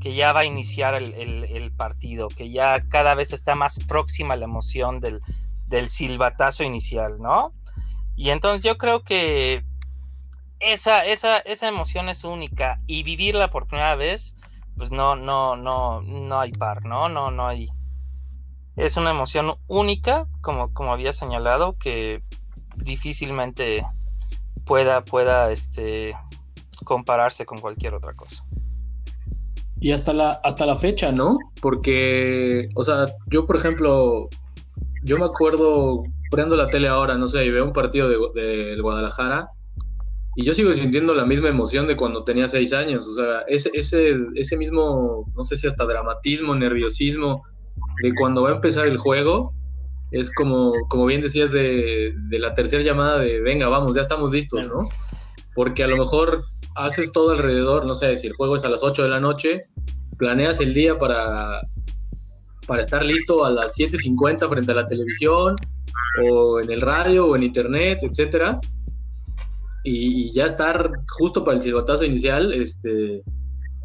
[0.01, 3.78] que ya va a iniciar el, el- el partido, que ya cada vez está más
[3.87, 5.20] próxima la emoción del,
[5.68, 7.53] del silbatazo inicial, ¿no?
[8.14, 9.64] Y entonces yo creo que
[10.61, 14.37] esa, esa, esa emoción es única y vivirla por primera vez,
[14.76, 17.09] pues no, no, no, no hay par, ¿no?
[17.09, 17.68] No, no hay.
[18.77, 22.22] Es una emoción única, como, como había señalado, que
[22.77, 23.83] difícilmente
[24.66, 26.14] pueda, pueda este,
[26.85, 28.45] compararse con cualquier otra cosa.
[29.81, 31.39] Y hasta la, hasta la fecha, ¿no?
[31.61, 34.29] Porque, o sea, yo, por ejemplo,
[35.03, 38.83] yo me acuerdo, prendo la tele ahora, no sé, y veo un partido de, del
[38.83, 39.51] Guadalajara,
[40.35, 43.07] y yo sigo sintiendo la misma emoción de cuando tenía seis años.
[43.07, 47.43] O sea, ese, ese, ese mismo, no sé si hasta dramatismo, nerviosismo,
[48.03, 49.53] de cuando va a empezar el juego,
[50.11, 54.66] es como, como bien decías de, la tercera llamada de, venga, vamos, ya estamos listos,
[54.68, 54.86] ¿no?
[55.55, 56.42] Porque a lo mejor
[56.74, 59.61] haces todo alrededor, no sé, si el juego es a las 8 de la noche,
[60.18, 61.61] planeas el día para,
[62.66, 65.57] para estar listo a las 7.50 frente a la televisión,
[66.30, 68.61] o en el radio, o en internet, etcétera,
[69.84, 73.22] y, y ya estar justo para el silbatazo inicial, este,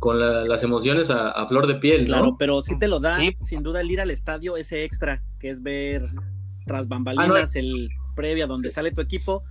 [0.02, 2.08] con la- las emociones a, a flor de piel, ¿no?
[2.08, 5.50] Claro, pero sí te lo da, sin duda, el ir al estadio, ese extra, que
[5.52, 6.10] es ver
[6.66, 9.44] tras bambalinas el previa donde sale tu equipo,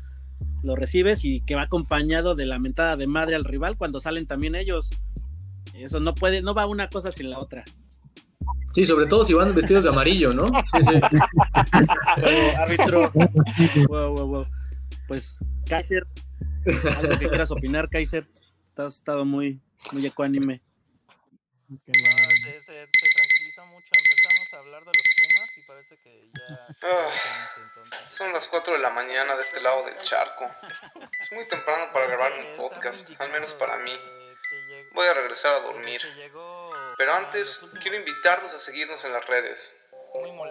[0.65, 4.27] lo recibes y que va acompañado de la mentada de madre al rival cuando salen
[4.27, 4.91] también ellos.
[5.75, 7.65] Eso no puede, no va una cosa sin la otra.
[8.73, 10.47] Sí, sobre todo si van vestidos de amarillo, ¿no?
[10.73, 11.01] Sí, sí.
[12.59, 13.11] Árbitro.
[13.89, 14.47] Wow, wow, wow.
[15.07, 15.37] Pues,
[15.67, 16.07] Kaiser,
[16.97, 18.27] algo que quieras opinar, Kaiser.
[18.77, 19.61] Has estado muy,
[19.93, 20.61] muy ecuánime.
[21.69, 23.87] No, se, se- se tranquilizó mucho.
[23.97, 26.67] Empezamos a hablar de los Pumas y parece que ya.
[26.89, 27.49] Ah,
[28.13, 30.51] son las 4 de la mañana de este lado del charco.
[31.21, 33.97] Es muy temprano para grabar un podcast, al menos para mí.
[34.93, 36.03] Voy a regresar a dormir.
[36.97, 39.73] Pero antes, quiero invitarlos a seguirnos en las redes.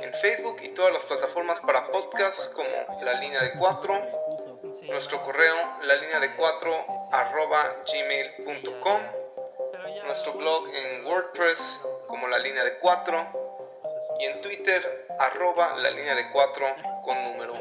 [0.01, 4.48] En Facebook y todas las plataformas para podcasts como La Línea de 4,
[4.87, 9.01] nuestro correo la línea de 4 arroba gmail.com,
[10.05, 13.49] nuestro blog en WordPress como La Línea de 4
[14.19, 17.53] y en Twitter arroba la línea de 4 con número.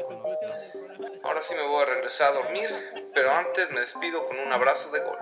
[1.23, 2.69] Ahora sí me voy a regresar a dormir,
[3.13, 5.17] pero antes me despido con un abrazo de gol.